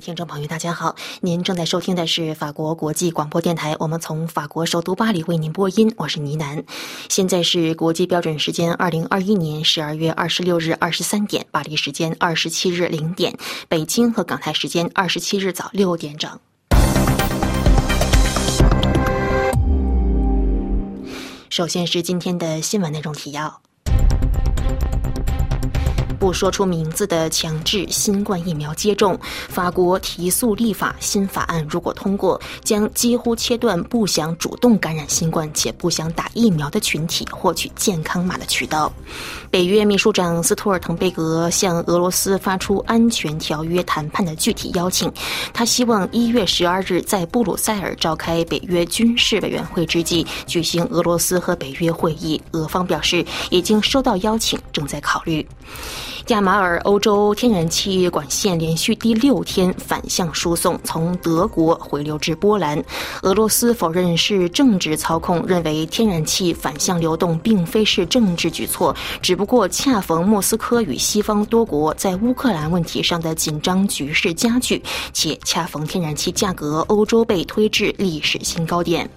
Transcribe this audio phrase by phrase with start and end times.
[0.00, 0.94] 听众朋友，大家好！
[1.20, 6.64] 您正在收听的是法国国际广播电台，我们从法国首都巴黎为您播音，我是倪楠。
[7.08, 13.36] 现在是国际标准时间二零二一年十二月二十六日二十三点，巴黎时间二十七日零点，
[13.68, 16.38] 北京和港台时间二十七日早六点整。
[21.48, 23.62] 首先是今天的新闻内容提要。
[26.26, 29.16] 不说出名字的强制新冠疫苗接种，
[29.48, 38.92] 法国提速立法新法案如果通过，将几乎切断不想主动感染新冠且不想打疫苗的群体获取健康码的渠道。
[39.52, 45.08] 北约秘书长斯托尔滕贝格向俄罗斯发出安全条约谈判的具体邀请，
[45.54, 52.42] 他希望一月十二日在布鲁塞尔召开北约军事委员会之际举行俄罗斯和北约会议。
[52.50, 55.46] 俄方表示已经收到邀请，正在考虑。
[56.28, 62.82] 亚马尔欧洲天然气管线连续第六天反向输送，从德国回流至波兰。
[63.22, 79.08] 俄罗斯否认是政治操控，认为天然气反向流动并非是政治举措，只不过恰逢莫斯科与西方多国在乌克兰问题上的紧张局势加剧，且恰逢天然气价格欧洲被推至历史新高点。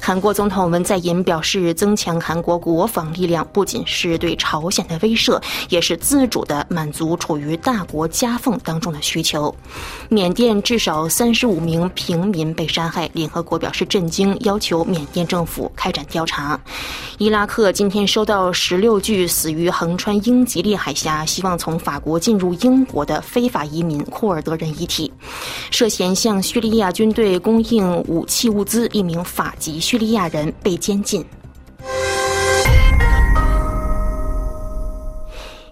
[0.00, 6.43] 韩国总统文在寅表示，增强韩国国防力量不仅是对朝鲜的威慑，也是自主。
[6.44, 9.54] 的满足处于大国夹缝当中的需求。
[10.08, 16.60] 缅甸至少三十五名平民被杀害，联合国表示震惊，要求缅甸政府开展调查。
[17.18, 25.12] 伊拉克今天收到十六具死于横穿英吉利海峡、希望从法国进入英国的非法移民库尔德人遗体，
[25.70, 31.24] 涉嫌向叙利亚军队供应武器物资，一名法籍叙利亚人被监禁。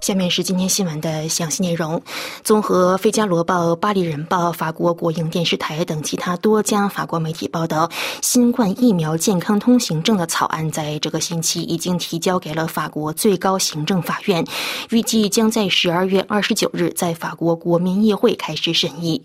[0.03, 2.03] 下面是今天新闻的详细内容。
[2.43, 7.89] 综合《费加罗报》《巴黎人报》、法国国营电视台等其他多家法国媒体报道，
[8.21, 14.45] 新冠疫苗健康通行证的草案在这个星期已经提交给了法国最高行政法院，
[14.91, 19.23] 预计将在十二月二十九日在法国国民议会开始审议。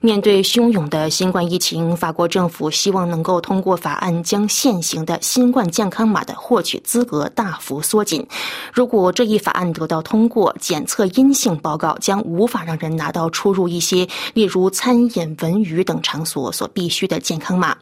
[0.00, 8.24] 面对汹涌的新冠疫情，法国政府希望能够通过法案将现行的新冠健康码的获取资格大幅缩紧。
[8.72, 17.74] 如果这一法案得到通，通过检测阴性报告，将无法让人拿到出入一些，例如餐饮、文娱等场所所必须的健康码。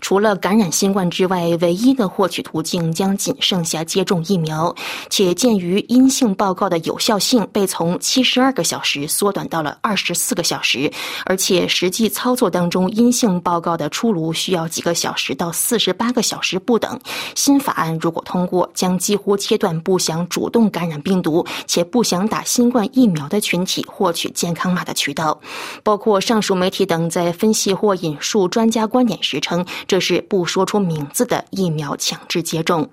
[0.00, 4.72] 除了感染新冠之外，唯一的获取途径将仅剩下接种疫苗。
[5.08, 10.88] 且鉴于阴性报告的有效性被从七十二个小时缩短到了二十四个小时，
[11.26, 16.96] 而且实际操作当中阴性报告的出炉需要几个小时到四十八个小时不等。
[17.34, 21.79] 新法案如果通过，将几乎切断不想主动感染病毒且。
[21.84, 25.40] 不想打新冠疫苗的群体获取健康码的渠道，
[25.82, 32.88] 包括上述媒体等在分析或引述专家观点时称，这是不说出名字的疫苗强制接种。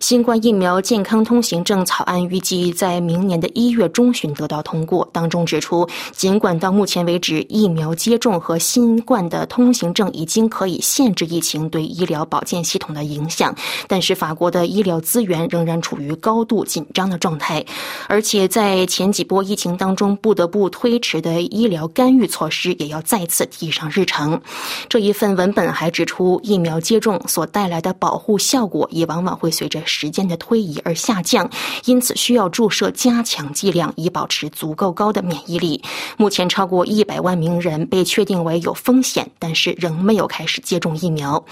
[0.00, 5.08] 新冠疫苗健康通行证草案预计在明年的一月中旬得到通过。
[5.12, 13.54] 当中指出，尽管到目前为止，疫苗接种和新冠的通行证已经可以限制疫情对医疗保健系统的影响，
[13.86, 17.64] 但是法国的医疗资源仍然处于高度紧张的状态。
[18.08, 24.40] 而且在前几波疫情当中不得不推迟的医疗干预措施也要再次提上日程。
[24.88, 31.50] 这一份文本还指出，疫苗接种所带来的保护效果也往往会随着时间的推移而下降，
[31.86, 35.82] 因此需要注射加强剂量以保持足够高的免疫力。
[36.16, 41.42] 目前超过一百万名人被确定为有风险，但是仍没有开始接种疫苗。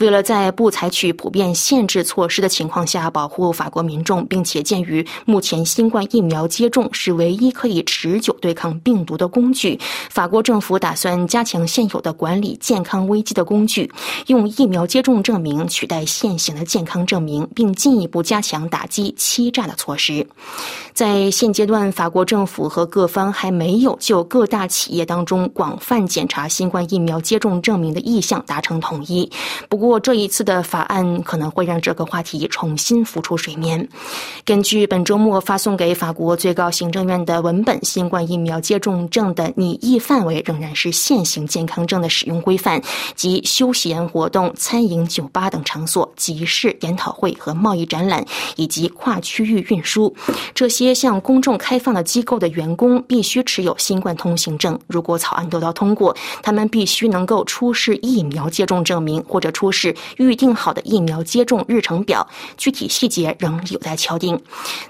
[0.00, 9.78] 为了在不采取普遍限制措施的情况下保护法国民众，并且鉴于目前新冠疫苗接种是唯一可以持久对抗病毒的工具，
[10.10, 13.90] 法国政府打算加强现有的管理健康危机的工具，
[14.26, 20.26] 用疫苗接种证明取代现行的健康证明，并进一步加强打击欺诈的措施。
[20.94, 29.30] 在现阶段，法国政府和各方还没有就各大企业当中广泛检查新冠疫苗接种证明的意向达成统一。
[29.68, 33.86] 不过，这一次的法案可能会让这个话题重新浮出水面。
[34.46, 42.80] 根据本周末发送给法国最高行政院的文本，新冠疫苗接种证的拟议范围仍然是现行健康证的使用规范，
[43.14, 48.24] 及休闲活动、餐饮、酒吧等场所、集市、研讨会和贸易展览，
[48.56, 50.14] 以及跨区域运输
[50.54, 50.94] 这些。
[50.94, 54.78] 向公众开放的机构的员工必须持有新冠通行证。
[54.86, 62.26] 如果草案得到通过，他们必须能够出示疫苗接种证明，或者出示预定好的疫苗接种日程表。
[62.56, 64.40] 具体细节仍有待敲定。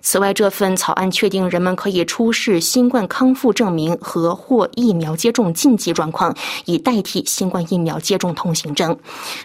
[0.03, 8.97] 此外，这份草案确定人们可以出示新冠康复证明和或疫苗接种禁忌状况，以代替新冠疫苗接种通行证。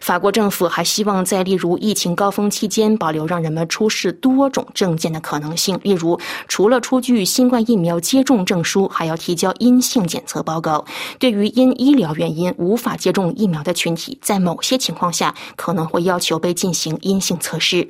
[0.02, 10.84] 法国政府还希望在例如疫情高峰期间保留让人们出示多种证件的可能性，例如除了出具新冠疫苗接种证书，还要提交阴性检测报告。
[11.20, 17.88] 对于因医疗原因无法接种疫苗的群体，在某些情况下可能会要求被进行阴性测试。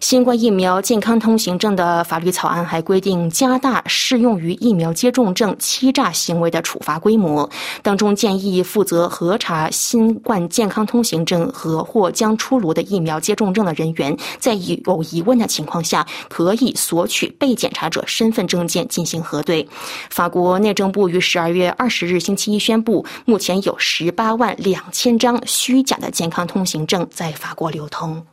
[0.00, 7.48] 新冠疫苗健康通行证的法律草案还规定加大适用于疫苗接种证欺诈行为的处罚规模，
[7.82, 19.68] 当中建议负责核查新冠健康通行证和或将出炉的疫苗接种证的人员，在以有疑问的情况下，可以索取被检查者身份证件进行核对。
[20.10, 28.24] 法国内政部于十二月二十日星期一宣布，目前有十八万两千张虚假的健康通行证在法国流通。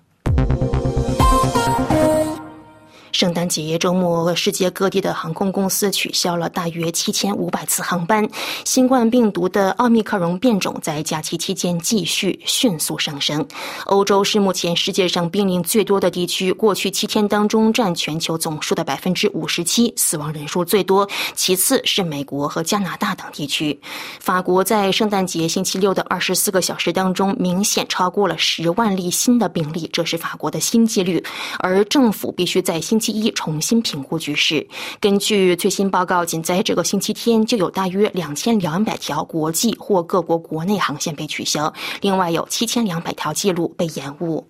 [3.11, 8.27] 圣诞节周末，世界各地的航空公司取消了大约七千五百次航班。
[8.63, 13.45] 新冠病毒的奥密克戎变种在假期期间继续迅速上升。
[13.85, 21.07] 欧洲是目前世界上病例最多的地区，过去七天当中占全球总数的百分之五十七，死亡人数最多。
[21.35, 23.77] 其次是美国和加拿大等地区。
[24.19, 31.21] 法国在圣诞节星期六的二十四个小时当中，明显超过了十万例新的病例，这是法国的新纪录。
[31.59, 34.65] 而政府必须在星期一重新评估局势。
[34.99, 44.47] 根据最新报告，仅在这个星期天就有大约两千两百条国际或各国国内航线被取消，另外有七千两百条记录被延误。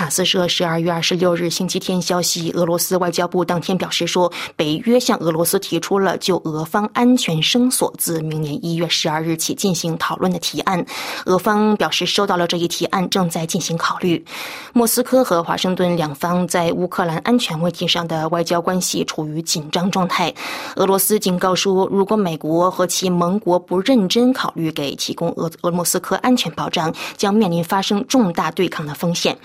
[0.00, 10.82] 塔斯社十二月二十六日星期天消息，俄罗斯外交部当天表示说，北约向俄罗斯提出了就俄方安全绳索自明年一月十二日起进行讨论的提案。
[11.26, 14.24] 俄方表示收到了这一提案，正在进行考虑。
[14.72, 20.32] 莫斯科和华盛顿两方在乌克兰安全问题上的外交关系处于紧张状态。
[20.76, 29.36] 俄罗斯警告说，如果美国和其盟国不认真考虑给提供俄俄莫斯科安全保障，将面临发生重大对抗的风险。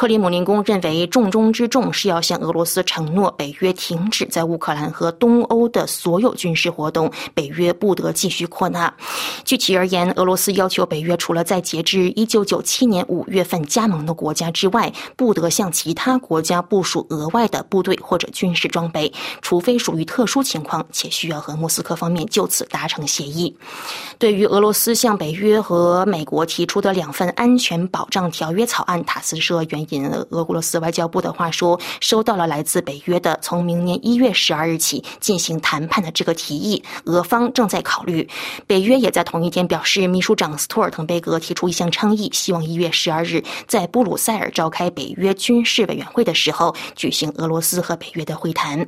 [0.00, 8.94] 克里姆林宫认为，重中之重是要向俄罗斯承诺，北约停止在乌克兰和东欧的所有军事活动，北约不得继续扩大。
[9.44, 19.12] 具体而言，俄罗斯要求北约除了在截至一九九七年五月份加盟的国家之外，不得向其他国家部署额外的部队或者军事装备，
[19.42, 23.54] 除非属于特殊情况且需要和莫斯科方面就此达成协议。
[24.18, 29.79] 对于俄罗斯向北约和美国提出的两份安全保障条约草案，塔斯社原。
[29.90, 38.28] 引俄罗斯外交部的话说，收到了来自北约的从明年一月十二日起进行谈判的这个提议，俄方正在考虑。
[38.66, 48.86] 北约也在同一天表示，秘书长斯托尔滕贝格提出一项倡议，希望一月十二日在布鲁塞尔召开北约军事委员会的时候举行俄罗斯和北约的会谈。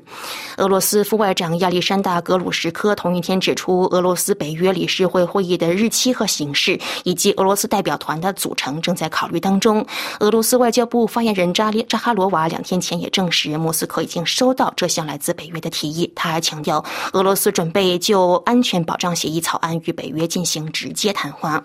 [0.59, 9.85] 俄罗斯副外长亚历山大·格鲁什科同一天指出，俄罗斯北约理事会会议的日期和形式以及俄罗斯代表团的组成正在考虑当中。
[10.21, 10.82] 俄罗斯外交。
[10.87, 16.11] 部发言人扎列扎哈罗娃两天前也证实，莫斯科已经收到这项来自北约的提议。
[16.15, 21.63] 他还强调，俄罗斯准备就安全保障协议草案与北约进行直接谈话。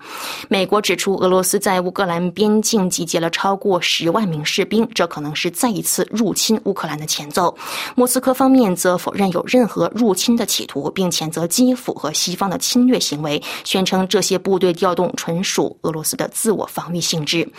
[0.49, 7.55] 美国指出，俄罗斯在乌克兰边境集结了超过十万名士兵，这可能是再一次入侵乌克兰的前奏。
[7.95, 17.49] 莫斯科方面则否认有任何入侵的企图，并谴责基辅和西方的侵略行为，宣称这些部队调动纯属俄罗斯的自我防御性质。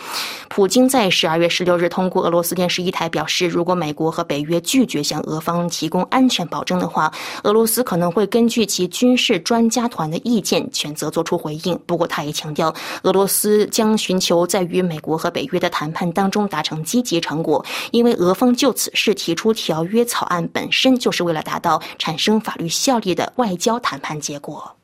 [0.47, 1.63] 普京在十二月十。
[1.63, 7.11] 六日，通过俄罗斯电视一台表示，如果美国和北约拒绝向俄方提供安全保证的话，
[7.43, 11.79] 俄罗斯可能会根据其军事专家团的意见选择做出回应。
[11.85, 24.75] 不过，他也强调，俄罗斯将寻求在与美国和北约的谈判当中达成积极成果，因为俄方就此事提出条约草案本身就是为了达到产生法律效力的外交谈判结果。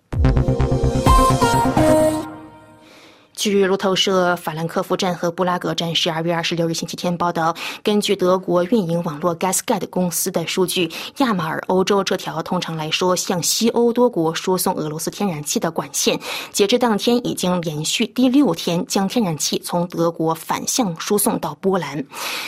[3.36, 16.18] 据路透社法兰克福站和布拉格站十二月二十六日星期天报道，根据德国运营网络 Gasgate 公司的数据，亚马尔欧洲这条通常来说向西欧多国输送俄罗斯天然气的管线，
[16.52, 22.04] 截至当天已经连续第六天将天然气从德国反向输送到波兰。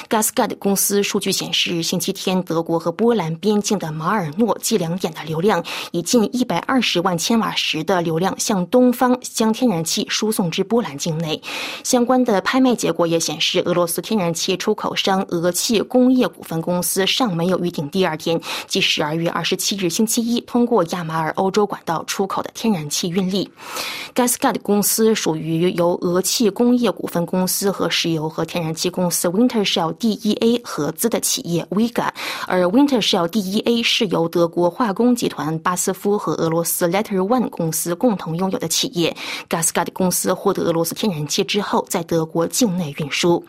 [0.10, 10.88] Gasgate 公司数据显示，星期天德国和波兰边境的马尔诺计量点的流量以近一百二十万千瓦时的流量向东方将天然气输送至波波。
[10.88, 11.42] 兰境内。
[11.84, 23.50] 相关的拍卖结果也显示，俄罗斯天然气出口商俄气工业股份公司尚没有预定第二天，即十二月二十七日星期一通过亚马尔欧洲管道出口的天然气运力。
[24.16, 32.10] Gasgad 公司属于由俄气工业股份公司和石油和天然气公司 Winter Shell Dea 合资的企业 Viga，
[32.48, 39.16] 而 Winter Shell Dea 是由德国化工集团巴斯夫和俄罗斯 Letter One 公司共同拥有的企业。
[39.50, 43.42] Gasgad 公司获得俄罗斯天然气之后，在德国境内运输。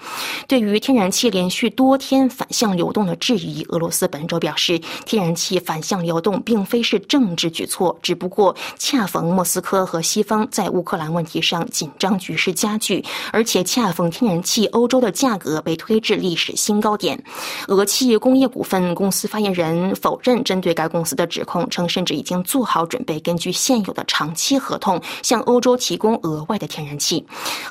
[0.46, 17.20] 对于天然气连续多天反向流动的质疑，俄罗斯本周表示，天然气反向流动并非是政治举措，只不过恰逢莫斯科和西方在乌克兰问题上紧张局势加剧，而且恰逢天然气欧洲的价格被推至历史新高点。
[17.66, 27.07] 俄气工业股份公司发言人否认针对该公司的指控，称甚至已经做好准备，根据现有的长期合同向欧洲提供额外的天然气。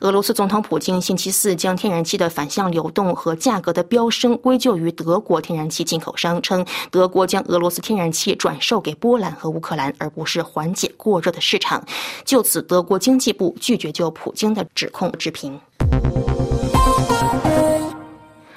[0.02, 11.84] 俄罗斯总统普京星期四将天然气的反向流动和价格的飙升归咎于德国天然气进口商，称德国将俄罗斯天然气转售给波兰和乌克兰，而不是缓解过热的市场。
[12.24, 15.60] 就此，德国经济部拒绝就普京的指控置评。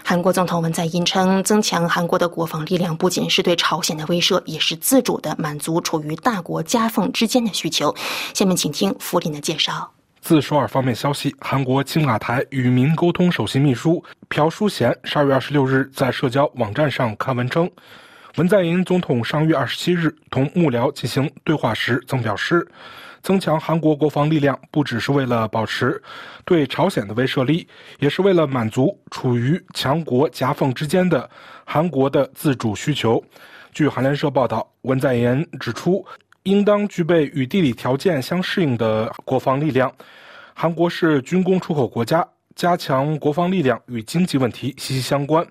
[0.03, 7.95] 韩国总统文在寅称，增强韩国的国防力量不仅是对朝鲜的威慑，也是自主的满足处于大国夹缝之间的需求。
[8.35, 9.93] 下面请听福林的介绍。
[10.21, 17.71] 自首尔方面消息，韩国青瓦台与民沟通首席秘书朴书贤十二月二十六日在社交网站上刊文称，
[18.37, 22.67] 文在寅总统上月二十七日同幕僚进行对话时曾表示。
[23.23, 26.03] 增强韩国国防力量，不只是为了保持
[26.47, 31.29] 对朝鲜的威慑力，也是为了满足处于强国夹缝之间的
[31.67, 33.23] 韩国的自主需求。
[33.75, 36.03] 据韩联社报道，文在寅指出，
[36.45, 39.93] 应当具备与地理条件相适应的国防力量。
[40.55, 42.27] 韩国是军工出口国家。
[42.57, 45.47] 加强国防力量与经济问题息息相关。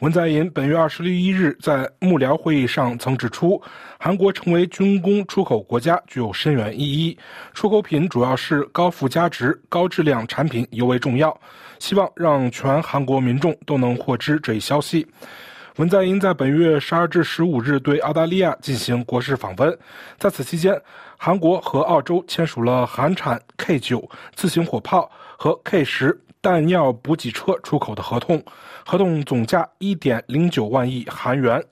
[0.00, 3.62] 文在寅本月二十一日在幕僚会议上曾指出，
[3.98, 7.16] 韩国成为军工出口国家具有深远意义，
[7.54, 11.34] 出口品主要是高附加值、高质量产品尤为重要。
[11.78, 15.06] 希望让全韩国民众都能获知这一消息。
[15.76, 19.78] 文在寅在本月十二至十五日对澳大利亚进行国事访问，
[20.18, 20.80] 在此期间，
[21.16, 26.20] 韩国和澳洲签署了韩产 K 九自行火炮和 K 十。
[26.42, 28.42] 弹药补给车出口的合同，
[28.86, 31.62] 合同总价一点零九万亿韩元。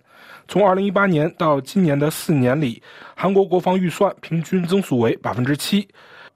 [0.46, 2.82] 从二零一八年到今年的四年里，
[3.16, 5.88] 韩国国防预算平均增速为百分之七。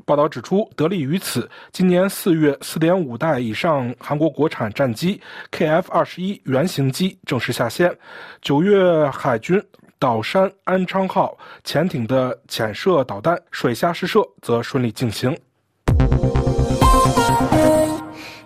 [0.04, 7.96] 报道指出，得力于此，今年四月四点五代以上韩国国产战机 KF 二十一原型机正式下线。
[8.40, 9.62] 九月，海军
[9.98, 15.36] 岛山安昌号潜艇的潜射导弹水下试射则顺利进行。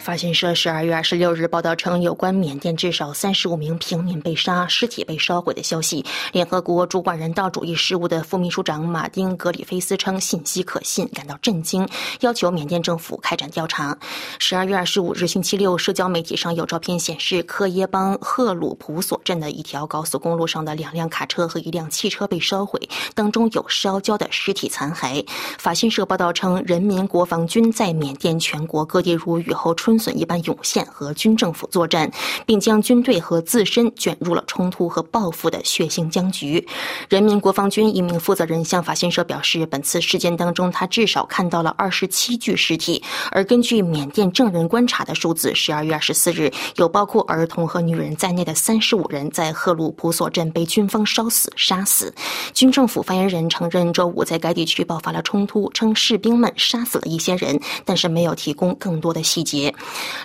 [0.07, 6.05] 法新社十二月二十六日报道称，有关缅甸至少三十五名平民被杀、尸体被烧毁的消息。
[6.31, 11.85] 联合国主管人道主义事务的副秘书长马丁·格里菲斯称信息可信，感到震惊，
[12.21, 13.99] 要求缅甸政府开展调查。
[14.39, 22.79] 十二月二十五日星期六，社交媒体上有照片显示，克耶邦赫鲁普索镇的一条高速公路上的两辆卡车和一辆汽车被烧毁，
[23.13, 25.27] 当中有烧焦的尸体残骸。
[25.59, 29.96] 法新社报道称，人民国防军在缅甸全国各地如雨后春。
[29.99, 32.11] 损一般涌现和军政府作战，
[32.45, 36.67] 并将军队和自身卷入了冲突和报复的血腥僵局。
[37.09, 43.03] 人民国防军一名负责人向法新社表示，本次事件当中，他至少看到了二十七具尸体。
[43.31, 52.15] 而根据缅甸证人观察的数字，十二月二十四日，有包括儿童和女人在内的三十五人在赫鲁普索镇被军方烧死、杀死。
[52.53, 59.75] 军政府发言人承认，周五在该地区爆发了冲突，称士兵们杀死了一些人，但是没有提供更多的细节。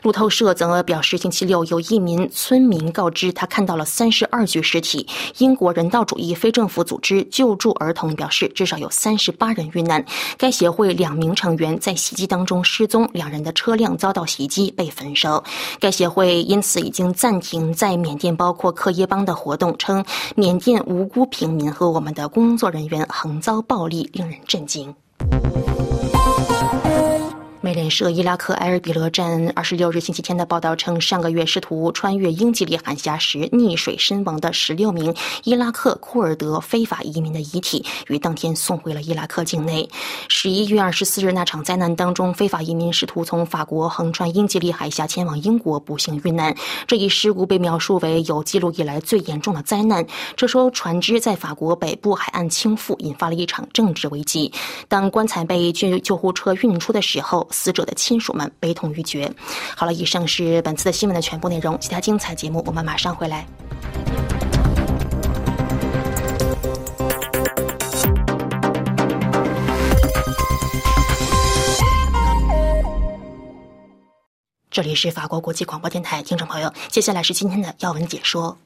[0.03, 5.07] 路透社则表示，星期六有一名村民告知他看到了三十二具尸体。
[5.37, 10.03] 英国人道主义非政府组织救助儿童表示，至少有三十八人遇难。
[10.37, 15.43] 该协会两名成员在袭击当中失踪，两人的车辆遭到袭击被焚烧。
[15.79, 20.03] 该协会因此已经暂停在缅甸包括克耶邦的活动，称
[20.35, 24.93] 缅甸无辜平民和我们的工作人员横遭暴力，令人震惊。
[27.71, 39.87] 美联社伊拉克埃尔比勒站二十六日星期天的报道称，上个月试图穿越英吉利海峡时溺水身亡的十六名伊拉克库尔德非法移民的遗体，于当天送回了伊拉克境内。
[40.27, 46.53] 十一月二十四日那场灾难当中，非法移民试图从法国横穿英吉利海峡前往英国，不幸遇难。
[46.85, 50.05] 这一事故被描述为有记录以来最严重的灾难。
[50.35, 54.51] 这艘船只在法国北部海岸倾覆，引发了一场政治危机。
[54.89, 59.31] 当棺材被救救护车运出的时候，死者的亲属们悲痛欲绝。
[59.77, 63.45] 好了，以上是本次的新闻的全部内容，其他精彩节目我们马上回来。
[74.71, 78.57] 这里是法国国际广播电台，听众朋友，接下来是今天的要闻解说。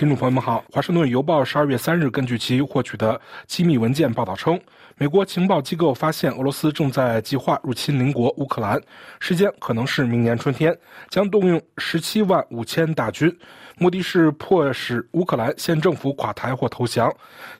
[0.00, 4.58] 听众朋友们好，《华盛顿邮报》十二月三日根据其获取的机密文件报道称，
[5.00, 8.78] 美国情报机构发现俄罗斯正在计划入侵邻国乌克兰，
[9.18, 10.78] 时间可能是明年春天，
[11.08, 13.34] 将动用十七万五千大军，
[13.78, 17.10] 目的是迫使乌克兰县政府垮台或投降，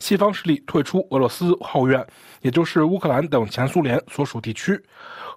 [0.00, 2.06] 西方势力退出俄罗斯后院，
[2.42, 4.78] 也就是乌克兰等前苏联所属地区。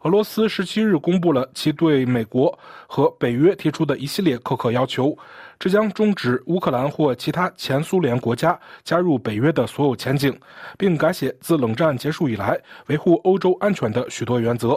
[0.01, 5.17] 俄罗斯十七日公布了其对美国和北约提出的一系列苛刻要求，
[5.57, 10.37] 这将终止乌克兰或其他前苏联国家加入北约的所有前景，
[10.77, 14.69] 并改写自冷战结束以来维护欧洲安全的许多原则。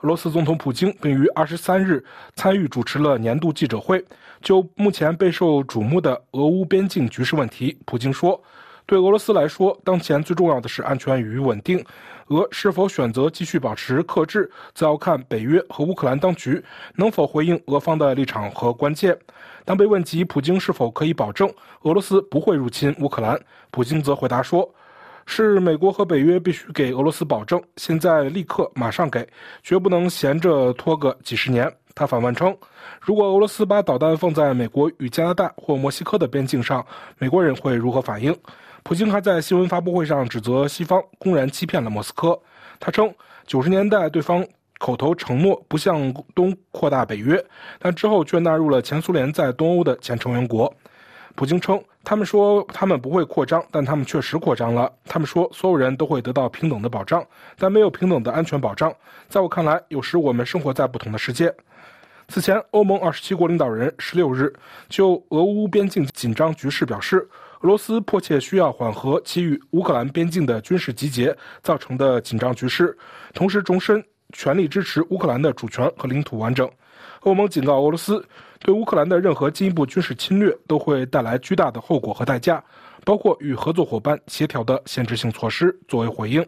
[0.00, 2.04] 俄罗斯总统普京并于二十三日
[2.34, 4.04] 参与主持了年度记者会，
[4.42, 8.40] 就目前备受瞩目的俄乌边境局势问题，普京说。
[8.88, 11.84] 对俄罗斯来说，当前最重要的是安全与稳定。
[12.28, 16.62] 俄是否选择继续保持克制，则要看北约和乌克兰当局
[16.94, 19.16] 能否回应俄方的立场和关键。
[19.64, 23.36] 当被问及普京是否可以保证俄罗斯不会入侵乌克兰，
[23.72, 24.72] 普京则回答说
[25.26, 29.28] ：“是美国和北约必须给俄罗斯保证，现在立刻马上给，
[29.62, 32.56] 绝不能闲着拖个几十年。”他反问称
[33.00, 36.84] ：“如果俄罗斯把导弹放在美国与加拿大或墨西哥的边境上，
[37.18, 38.34] 美国人会如何反应？”
[38.84, 42.38] 普京还在新闻发布会上指责西方公然欺骗了莫斯科。
[42.78, 43.12] 他称，
[43.46, 44.46] 九十年代对方
[44.78, 47.44] 口头承诺不向东扩大北约，
[47.78, 50.72] 但之后却纳入了前苏联在东欧的前成员国。
[51.36, 54.90] 普京称，他们说他们不会扩张，但他们确实扩张了。
[55.04, 57.24] 他们说所有人都会得到平等的保障，
[57.58, 58.92] 但没有平等的安全保障。
[59.28, 61.54] 在我看来，有时我们生活在不同的世界。
[62.28, 64.52] 此前，欧盟二十七国领导人十六日
[64.88, 67.28] 就俄乌边境紧张局势表示。
[67.62, 72.96] 俄罗斯迫切需要缓和其与乌克兰边境的军事集结造成的紧张局势，
[73.32, 76.70] 同时重申全力支持乌克兰的主权和领土完整。
[77.20, 78.24] 欧盟警告俄罗斯，
[78.60, 82.62] 对乌克兰的任何进一步军事侵略都会带来巨大的后果和代价，
[83.04, 86.44] 包括与合作伙伴协调的限制性措施作为回应。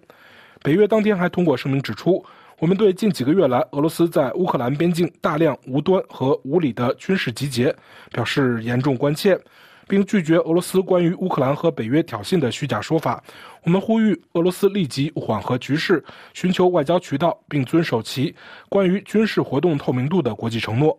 [0.62, 2.24] 北约当天还通过声明指出，
[2.58, 7.74] 我们对近几个月来俄罗斯在乌克兰边境大量无端和无理的军事集结
[8.12, 9.38] 表示严重关切。
[9.88, 13.20] 并拒绝俄罗斯关于乌克兰和北约挑衅的虚假说法。
[13.64, 18.34] 我们呼吁俄罗斯立即缓和局势，寻求外交渠道，并遵守其
[18.68, 20.96] 关于军事活动透明度的国际承诺。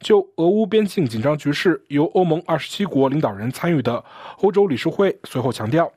[0.00, 4.04] 就俄乌边境紧张局势，由欧盟二十七国领导人参与的
[4.42, 5.90] 欧洲理事会随后强调，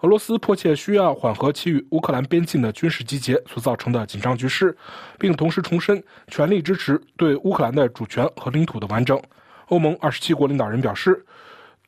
[0.00, 4.76] 俄罗斯迫切需要缓和其与乌克兰边境的军事集结所造成的紧张局势，
[5.18, 9.18] 并同时重申全力支持对乌克兰的主权和领土的完整。
[9.68, 11.24] 欧盟二十七国领导人表示。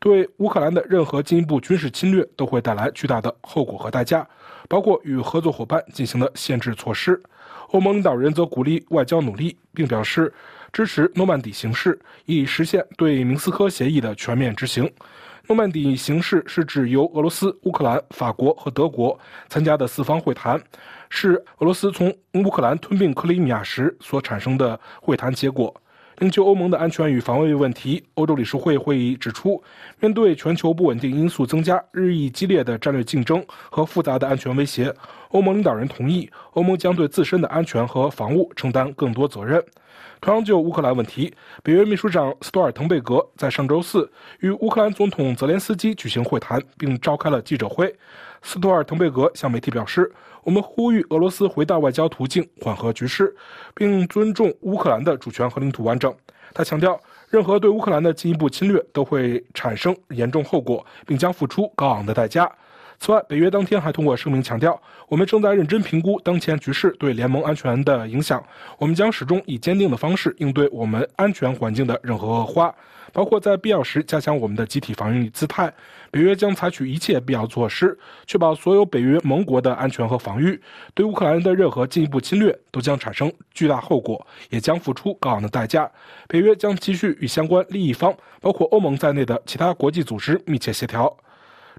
[0.00, 4.26] 对乌克兰的任何进一步军事侵略都会带来巨大的后果和代价，
[4.66, 7.20] 包括与合作伙伴进行的限制措施。
[7.72, 10.32] 欧盟领导人则鼓励外交努力，并表示
[10.72, 14.90] 支持诺曼底形式，以实现对明斯克协议的全面执行。
[15.46, 20.60] 诺曼底形式是指由俄罗斯、乌克兰、法国和德国参加的四方会谈，
[21.10, 25.74] 是俄罗斯从乌克兰吞并克里米亚时所产生的会谈结果。
[26.20, 29.60] 并就欧盟的安全与防卫问题，欧洲理事会会议指出，
[30.00, 34.94] 面对全球不稳定因素增加、日益激烈的战略竞争和复杂的安全威胁，
[35.30, 39.64] 欧盟领导人同意，欧盟将对自身的安全和防务承担更多责任。
[40.20, 47.90] 同样就乌克兰问题，北约秘书长斯托尔滕贝格在上周四与乌克兰总统泽连斯基举行会谈，并召开了记者会。
[48.42, 50.12] 斯托尔滕贝格向媒体表示。
[50.42, 53.36] 我们呼吁俄罗斯回到外交途径，缓和局势，
[53.74, 56.14] 并尊重乌克兰的主权和领土完整。
[56.54, 56.98] 他强调，
[57.28, 62.50] 任何对乌克兰的进一步侵略都会产生严重后果，并将付出高昂的代价。
[62.98, 68.42] 此外，北约当天还通过声明强调，我们正在认真评估当前局势对联盟安全的影响。
[68.78, 72.74] 我们将始终以坚定的方式应对我们安全环境的任何恶化，
[73.12, 75.72] 包括在必要时加强我们的集体防御姿态。
[76.10, 77.96] 北约将采取一切必要措施，
[78.26, 80.60] 确保所有北约盟国的安全和防御。
[80.92, 85.90] 对乌克兰的任何进一步侵略都将产生巨大后果，也将付出高昂的代价。
[86.26, 91.16] 北约将继续与相关利益方，包括欧盟在内的其他国际组织密切协调。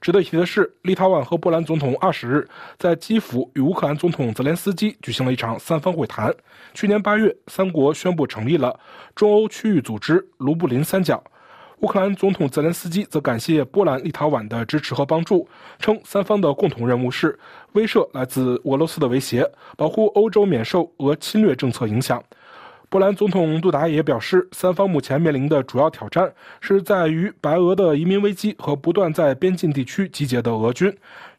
[0.01, 2.47] 值得一提的是，立陶宛和波兰总统二十日
[2.79, 6.33] 在基辅与乌克兰总统泽连斯基举行了一场三方会谈。
[6.73, 8.77] 去年八月，三国宣布成立了
[9.13, 11.23] 中欧区域组织“卢布林三角”。
[11.81, 15.47] 乌克兰总统泽连斯基则感谢波兰、立陶宛的支持和帮助，
[15.79, 17.37] 称三方的共同任务是
[17.73, 22.23] 威慑来自俄罗斯的威胁，保护欧洲免受俄侵略政策影响。
[22.91, 30.93] 波兰总统杜达也表示，三方目前面临的主要挑战是在于白俄的移民危机和不断在边境地区集结的俄军。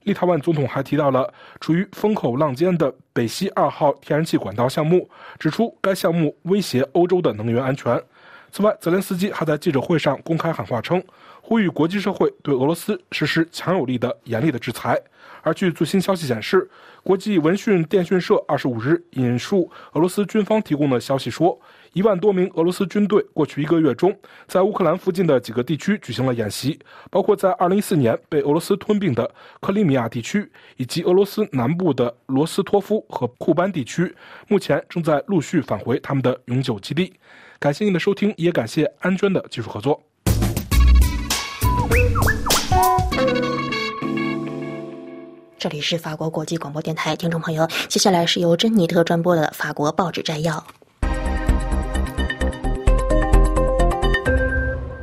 [0.05, 5.07] 立陶宛总统还提到了处于风口浪尖的北溪二号天然气管道项目，
[5.39, 8.03] 指出该项目威胁欧洲的能源安全。
[8.51, 11.03] 此外，泽连斯基还在记者会上公开喊话称，
[11.43, 14.99] 呼吁国际社会对俄罗斯实施强有力的、严厉的制裁。
[15.43, 16.71] 而据最新消息显示，
[17.05, 21.61] 国际闻讯电讯社二十五日引述俄罗斯军方提供的消息说，
[21.95, 26.79] 一万多名俄罗斯军队过去一个月中，在乌克兰附近的几个地区举行了演习，
[27.11, 29.29] 包括在二零一四年被俄罗斯吞并的
[29.61, 34.15] 克里米亚地区，以及俄罗斯南部的罗斯托夫和库班地区，
[34.47, 37.13] 目前正在陆续返回他们的永久基地。
[37.59, 40.01] 感谢您的收听，也感谢安娟的技术合作。
[45.63, 50.67] 这里是法国国际广播电台，听众朋友，接下来是由珍妮特专播的法国报纸摘要。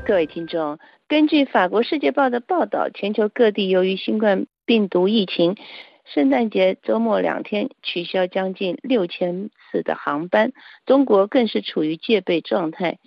[0.06, 5.56] 各位听众，根据法国《世界报》的报道，全球各地由于新冠病毒疫情，
[6.04, 10.52] 圣诞节周末两天取消将近六千次的航班，
[10.86, 12.98] 中国更是处于戒备状态。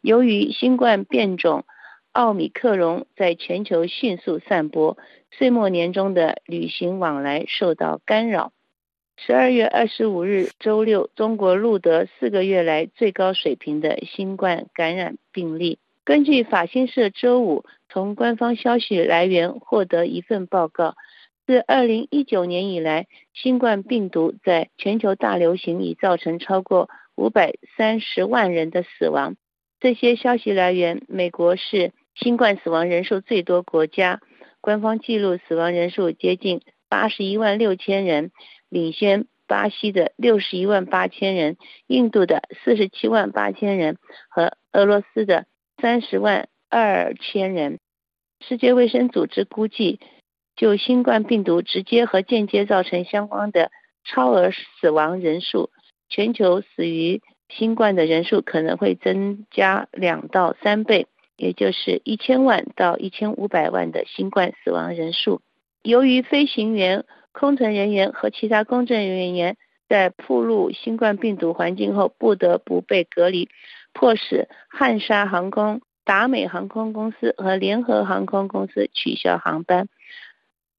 [0.00, 1.66] 由于新冠变种
[2.12, 4.98] 奥米克戎在全球迅速散播。
[5.30, 8.52] 岁末年终的旅行往来受到干扰。
[9.16, 15.78] 十二月二十五日周六，中国录得四个月来最高水平的新冠感染病例。
[16.04, 20.96] 根据法新社周五从官方消息来源获得一份报告，
[21.46, 29.36] 自二零一九年以来，新冠病毒在全球大流行已造成超过五百三十万人的死亡。
[29.80, 34.20] 这些消息来源，美国是新冠死亡人数最多国家。
[34.60, 38.30] 官方记录死亡人数接近八十一万六千人，
[38.68, 43.98] 领先巴西的六十一万八千人、印度的四十七万八千人
[44.28, 45.46] 和俄罗斯的
[45.80, 47.78] 三十万二千人。
[48.40, 49.98] 世界卫生组织估计，
[50.54, 53.70] 就新冠病毒直接和间接造成相关的
[54.04, 55.70] 超额死亡人数，
[56.08, 61.06] 全球死于新冠的人数可能会增加两到三倍。
[61.42, 65.42] 也就是一千万到一千五百万的新冠死亡人数。
[65.82, 69.56] 由于飞行员、空乘人员和其他公证人员
[69.88, 73.48] 在铺露新冠病毒环境后不得不被隔离，
[73.92, 79.88] 迫使汉莎航空、达美航空公司和联合航空公司取消航班。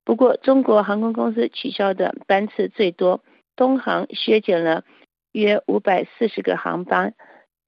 [0.05, 3.21] 不过，中国航空公司取消的班次最多，
[3.57, 4.85] 东航削减了
[5.33, 7.15] 约五百四十个航班，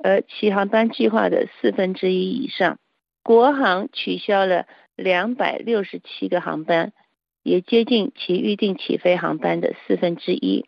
[0.02, 2.80] 而其航班计划的四分之一以上。
[3.26, 6.94] 国航取消了两百六十七个航班，
[7.42, 10.66] 也接近其预定起飞航班的四分之一。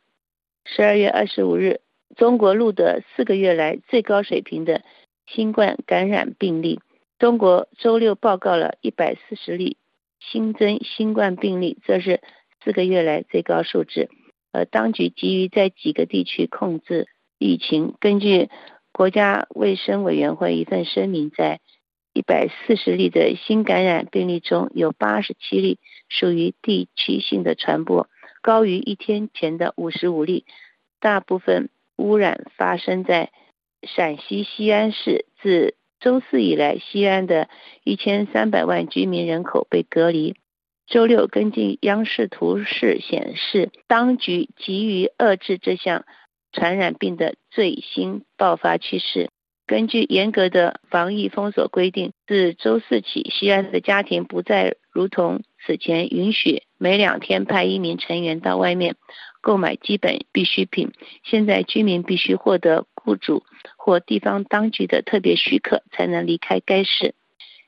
[0.66, 1.82] 十二月二十五日，
[2.16, 4.82] 中国录得四个月来最高水平的
[5.28, 6.80] 新冠感染病例。
[7.20, 9.78] 中国周六报告了一百四十例
[10.20, 12.22] 新增新冠病例，这是
[12.64, 14.10] 四个月来最高数字。
[14.52, 17.94] 而当局急于在几个地区控制疫情。
[18.00, 18.50] 根据
[18.92, 21.60] 国家卫生委员会一份声明，在
[22.18, 25.78] 一百四十例的新感染病例中有八十七例
[26.10, 28.10] 属于地区性的传播，
[28.42, 30.44] 高于一天前的五十五例。
[31.00, 33.30] 大部分污染发生在
[33.84, 35.26] 陕西西安市。
[35.44, 37.50] 自周四以来，西安的
[37.84, 40.36] 一千三百万居民人口被隔离。
[40.88, 46.04] 周六，根据央视图示显示，当局急于遏制这项
[46.52, 49.30] 传染病的最新爆发趋势。
[49.68, 58.96] 根据严格的防疫封锁规定，自周四起，西安的家庭不再如同此前允许每两天派一名成员到外面
[59.42, 60.94] 购买基本必需品。
[61.22, 63.44] 现在，居民必须获得雇主
[63.76, 67.14] 或地方当局的特别许可才能离开该市。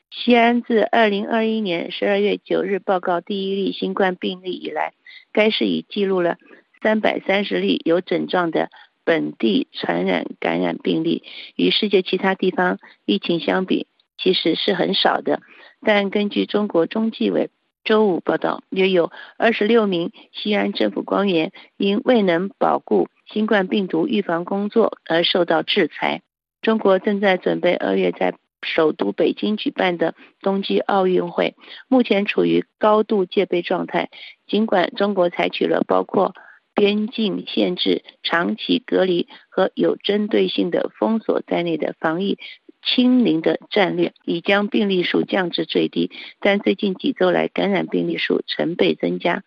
[0.10, 4.94] 西安自2021年12月9日报告第一例新冠病例以来，
[5.34, 6.38] 该市已记录了
[6.82, 8.70] 330例有症状的。
[9.10, 11.24] 本地传染感染病例
[11.56, 13.88] 与世界其他地方疫情相比，
[14.20, 15.42] 其实是很少的。
[15.82, 17.50] 但根据中国中纪委
[17.84, 26.22] 周五报道，约有二十六名西安政府官员因未能保护新冠病毒预防工作而受到制裁。
[26.62, 31.56] 中国正在准备二月在首都北京举办的冬季奥运会，
[31.88, 34.12] 目前处于高度戒备状态。
[34.46, 36.36] 尽管中国采取了包括
[36.80, 42.38] 边境限制、长期隔离和有针对性的封锁在内的防疫
[42.82, 46.10] 清零的战略，已将病例数降至最低。
[46.40, 49.44] 但最近几周来，感染病例数成倍增加。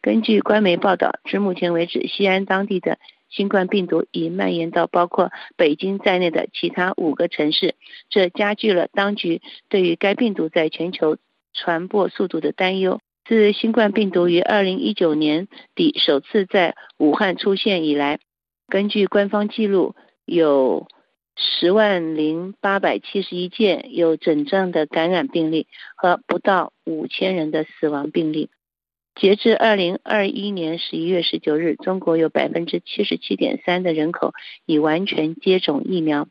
[0.00, 7.74] 根据官媒报道，至目前为止，西安当地的新冠病毒已蔓延到包括北京在内的其他五个城市，
[8.08, 11.16] 这加剧了当局对于该病毒在全球
[11.52, 13.00] 传播速度的担忧。
[13.28, 18.20] 自新冠病毒于二零一九年底首次在武汉出现以来，
[18.68, 20.88] 根据官方记录，有
[21.36, 28.48] 十万零八百七十一件有诊症的感染病例和不到五千人的死亡病例。
[29.14, 34.32] 截至二零二一年十一月十九日，中国有百分之七十七点三的人口
[34.64, 36.28] 已完全接种疫苗。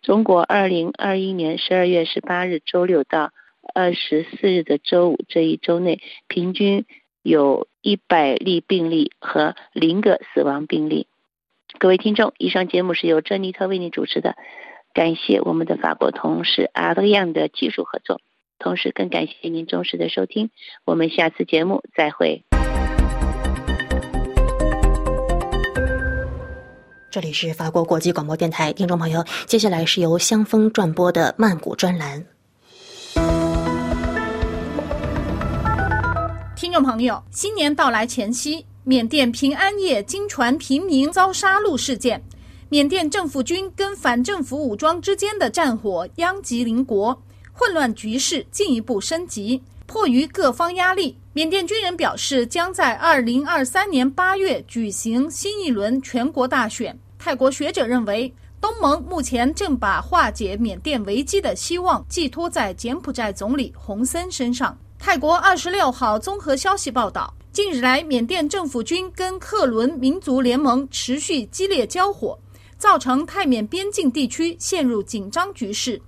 [0.00, 3.30] 中国二零二一年十二月十八日周六到
[3.74, 6.86] 二十四日的周五这一周内，平均
[7.22, 11.06] 有一百例病例和零个死亡病例。
[11.78, 14.36] 各位听众，以上节目是由珍妮特为你主持的，
[14.92, 18.20] 感谢我们的法国同事阿德扬的技术合作。
[18.58, 20.50] 同时，更感谢您忠实的收听，
[20.84, 22.44] 我们下次节目再会。
[27.10, 32.24] 这里是法国国际广播电台，听众朋友，接下来是由香风转播的曼谷专栏。
[36.60, 42.22] 听众朋友，新年到来前夕，缅甸平安夜经传平民遭杀戮事件，
[42.68, 47.18] 缅甸政府军跟反政府武装之间的战火殃及邻国。
[47.54, 56.94] 混乱局势进一步升级，迫于各方压力，缅甸军人表示将在二零二三年八月举行新一轮全国大选。
[57.18, 64.76] 泰国学者认为，东盟目前正把化解缅甸危机的希望寄托在柬埔寨总理洪森身上。
[65.02, 72.38] 泰国二十六号综合消息报道，近日来，缅甸政府军跟克伦民族联盟持续激烈交火，
[72.76, 76.00] 造成泰缅边境地区陷入紧张局势。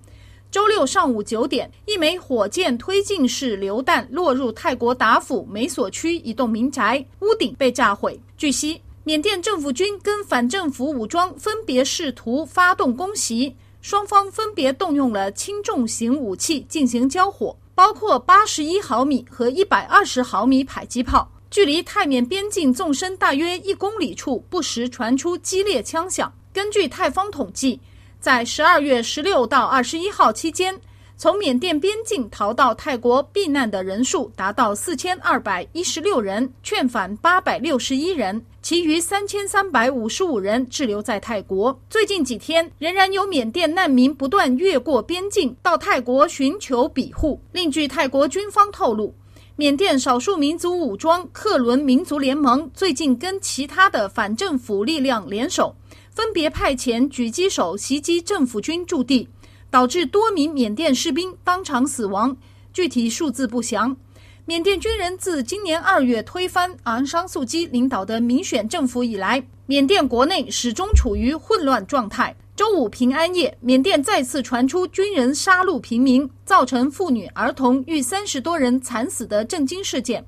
[0.50, 8.20] 周六上午九点，一枚火箭推进式榴弹落入泰国达府美索区一栋民宅，屋顶被炸毁。
[8.36, 21.30] 据悉，缅甸政府军跟反政府武装分别试图发动攻袭，双方分别动用了轻重型武器进行交火，包括八十一毫米和一百二十毫米迫击炮。
[21.50, 26.32] 距离泰缅边境纵深大约一公里处，不时传出激烈枪响。
[26.52, 27.80] 根据泰方统计。
[28.18, 30.80] 在十二月十六到二十一号期间，
[31.22, 41.80] 从缅甸边境逃到泰国避难的人数达到四千二百一十六人，劝返八百六十一人，其余三千三百五十五人滞留在泰国。
[41.88, 47.40] 最近几天，仍然有缅甸难民不断越过边境到泰国寻求庇护。
[47.52, 49.14] 另据泰国军方透露，
[49.54, 55.72] 缅甸少数民族武装克伦民族联盟最近跟其他的反政府力量联手。
[56.10, 59.26] 分别派遣狙击手袭击政府军驻地，
[59.72, 62.36] 导致多名缅甸士兵当场死亡，
[62.74, 63.96] 具体数字不详。
[64.44, 72.36] 缅甸军人自今年二月推翻昂山素姬领导的民选政府以来，缅甸国内始终处于混乱状态。
[72.54, 80.22] 周五平安夜，缅甸再次传出军人杀戮平民，造成妇女儿童逾三十多人惨死的震惊事件。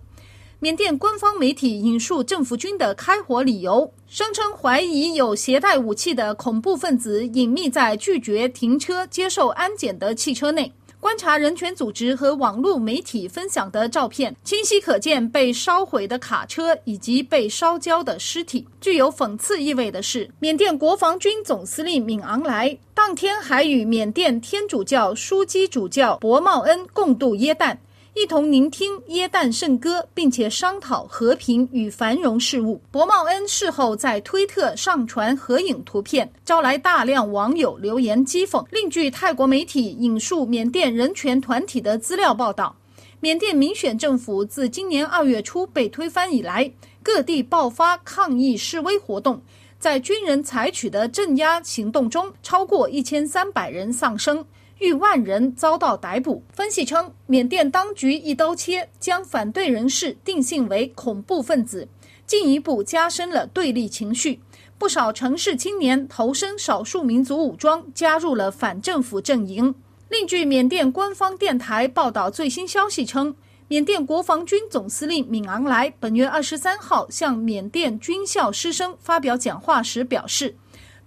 [0.65, 10.73] 缅甸官方媒体引述政府军的开火理由，声称怀疑有携带武器的恐怖分子隐秘在拒绝停车接受安检的汽车内。
[10.99, 18.67] 观察人权组织和网络媒体分享的照片，清晰可见被烧毁的卡车以及被烧焦的尸体。
[18.81, 27.79] 具有讽刺意味的是，缅甸国防军总司令敏昂莱当天还与缅甸天主教枢机主教博茂恩共度耶诞。
[28.17, 32.81] 一同聆听耶诞圣歌，并且商讨和平与繁荣事务。
[32.93, 38.65] 博茂恩事后在推特上传合影图片，招来大量网友留言讥讽。
[38.71, 42.77] 另据泰国媒体引述缅甸人权团体的资料报道，
[43.19, 46.71] 缅甸民选政府自今年二月初被推翻以来，
[47.03, 49.43] 各地爆发抗议示威活动，
[49.81, 54.47] 在军人采取的镇压行动中，超过一千三百人丧生。
[54.79, 56.43] 逾万人遭到逮捕。
[56.53, 61.89] 分析称，缅甸当局一刀切将反对人士定性为恐怖分子，
[62.27, 64.41] 进一步加深了对立情绪。
[64.77, 69.75] 不少城市青年投身少数民族武装，加入了反政府阵营。
[70.09, 73.35] 另据缅甸官方电台报道最新消息称，
[73.69, 80.57] 缅甸国防军总司令敏昂莱本月二十三号向缅甸军校师生发表讲话时表示。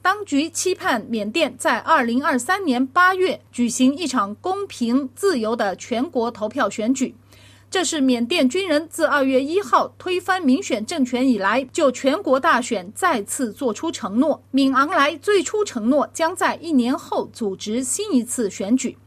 [0.02, 7.16] 当局期盼缅甸在二零二三年八月举行一场公平、自由的全国投票选举。
[7.70, 14.42] 这是缅甸军人自二月一号推翻民选政权以来，就全国大选再次作出承诺。
[14.52, 18.98] 敏昂莱最初承诺将在一年后组织新一次选举。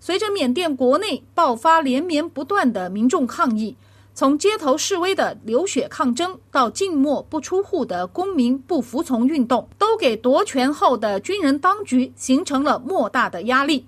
[0.00, 3.76] 随着缅甸国内爆发连绵不断的民众抗议，
[4.18, 13.86] 从街头示威的流血抗争到静默不出户的公民不服从运动，都给夺权后的军人当局形成了莫大的压力。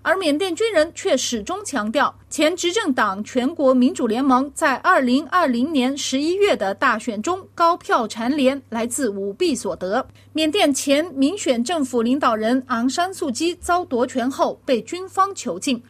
[0.00, 10.06] 而缅甸军人却始终强调，前执政党全国民主联盟在二零二零年十一月的大选中高票蝉联来自舞弊所得。
[10.32, 15.82] 缅甸前民选政府领导人昂山素姬遭夺权后被军方囚禁，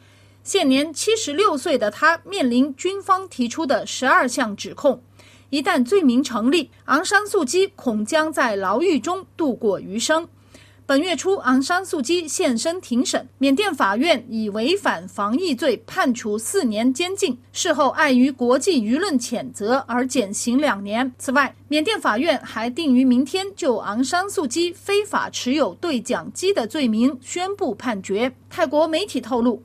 [0.45, 5.03] 现年七十六岁的他面临军方提出的十二项指控，
[5.49, 10.29] 一旦罪名成立，昂山素基恐将在牢狱中度过余生。
[10.85, 21.11] 本月初，昂山素基现身庭审，缅甸法院以违反防疫罪判处四年监禁，事后碍于国际舆论谴责而减刑两年。
[21.17, 28.31] 此外，缅甸法院还定于明天就昂山素基非法持有对讲机的罪名宣布判决。
[28.51, 29.63] 泰国媒体透露，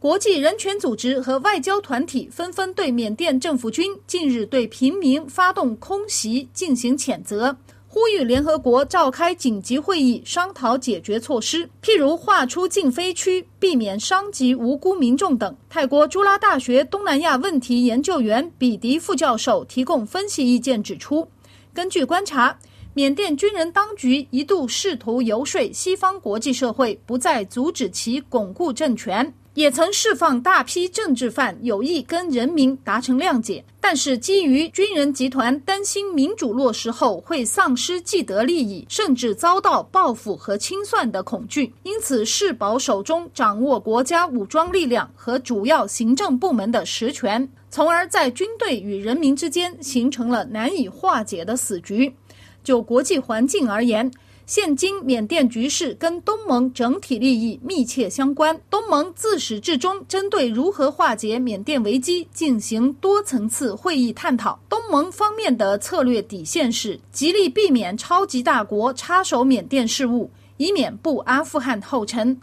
[0.00, 7.54] 国际人权组织和外交团体纷纷对缅甸政府军近日对平民发动空袭进行谴责。
[7.86, 15.54] 呼吁联合国召开紧急会议，商讨解决措施，譬如划出禁飞区，避免伤及无辜民众等。
[15.68, 21.28] 泰国朱拉大学东南亚问题研究员比迪副教授提供分析意见，指出，
[21.74, 22.58] 根据观察，
[22.94, 29.34] 缅甸军人当局一度试图游说西方国际社会不再阻止其巩固政权。
[29.54, 52.14] 也曾释放大批政治犯，有意跟人民达成谅解，但是基于军人集团担心民主落实后会丧失既得利益，甚至遭到报复和清算的恐惧，因此世保手中掌握国家武装力量和主要行政部门的实权，从而在军队与人民之间形成了难以化解的死局。
[52.62, 54.10] 就国际环境而言，
[54.50, 58.60] 现今缅甸局势跟东盟整体利益密切相关。
[58.68, 64.58] 东盟自始至终针对如何化解缅甸危机进行多层次会议探讨。
[64.68, 72.36] 东盟方面的策略底线是极力避免超级大国插手缅甸事务，以免步阿富汗后尘。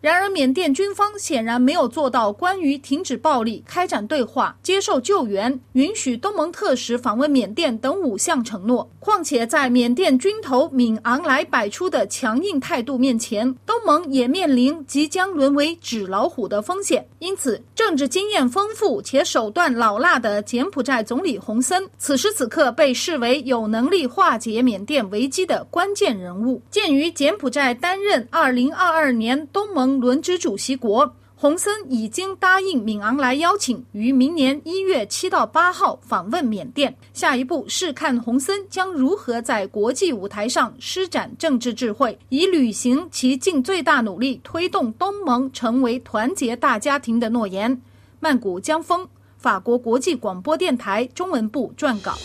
[0.00, 8.88] 然而，缅甸军方显然没有做到关于停止暴力、开展对话、接受救援、允许东盟特使访问缅甸等五项承诺。
[9.00, 17.04] 况且，在缅甸军头敏昂莱摆出的强硬态度面前，东盟也面临即将沦为纸老虎的风险。
[17.18, 26.62] 因此，政治经验丰富且手段老辣的柬埔寨总理洪森，此时此刻被视为有能力化解缅甸危机的关键人物。
[26.70, 29.87] 鉴于柬埔寨担任2022年东盟。
[30.00, 36.92] 轮值主席国洪森已经答应敏昂莱邀请，于明年一月七到八号访问缅甸。
[37.14, 47.80] 下一步是看洪森将如何在国际舞台上施展政治智慧，以履行其尽最大努力推动东盟成为团结大家庭的诺言。
[48.18, 52.18] 曼谷江峰，法国国际广播电台中文部撰稿。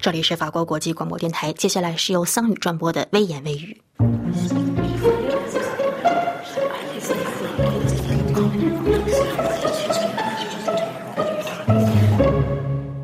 [0.00, 3.76] 这里是法国国际广播电台，接下来是由桑宇转播的《微言微语》。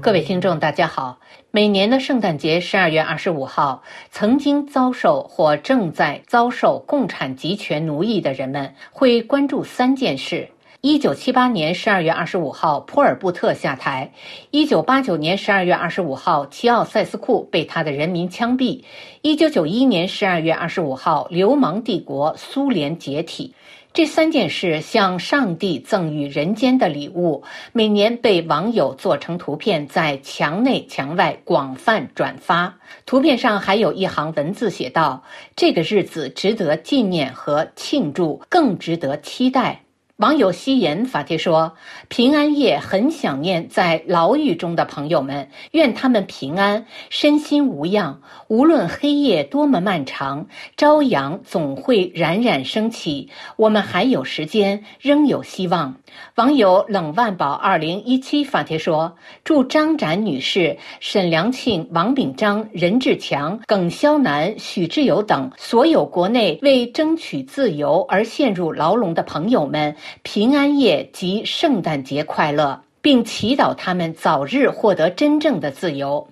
[0.00, 1.18] 各位听众，大家好。
[1.50, 10.48] 每年的圣诞节十二月二十五号，曾经遭受或正在遭受共产集权奴役的人们会关注三件事。
[10.88, 14.12] 一九七八年十二月二十五号，普尔布特下台；
[14.52, 18.84] 一九八九年十二月二十五号，齐奥塞斯库被他的人民枪毙；
[19.20, 23.52] 一九九一年十二月二十五号，流氓帝国苏联解体。
[23.92, 32.72] 这三件事像上帝赠予人间的礼物，每年被网友做成图片，在墙内墙外广泛转发。
[33.04, 35.24] 图片上还有一行文字写道
[35.56, 39.80] ：“这个日子值得纪念和庆祝，更值得期待。”
[40.16, 41.74] 网友夕颜发帖说
[42.08, 48.22] ：“平安夜很想念在牢狱中的朋友们，愿他们平安，身心无恙。
[48.48, 53.28] 无论黑夜多么漫长，朝阳总会冉冉升起。
[53.56, 55.94] 我们还有时间，仍有希望。”
[56.36, 76.28] 网友冷万宝二零一七发帖说：“祝张展女士、沈良庆、王炳章、任志强、耿肖南、许志友等所有国内为争取自由而陷入牢笼的朋友们。”平安夜及圣诞节快乐，并祈祷他们早日获得真正的自由。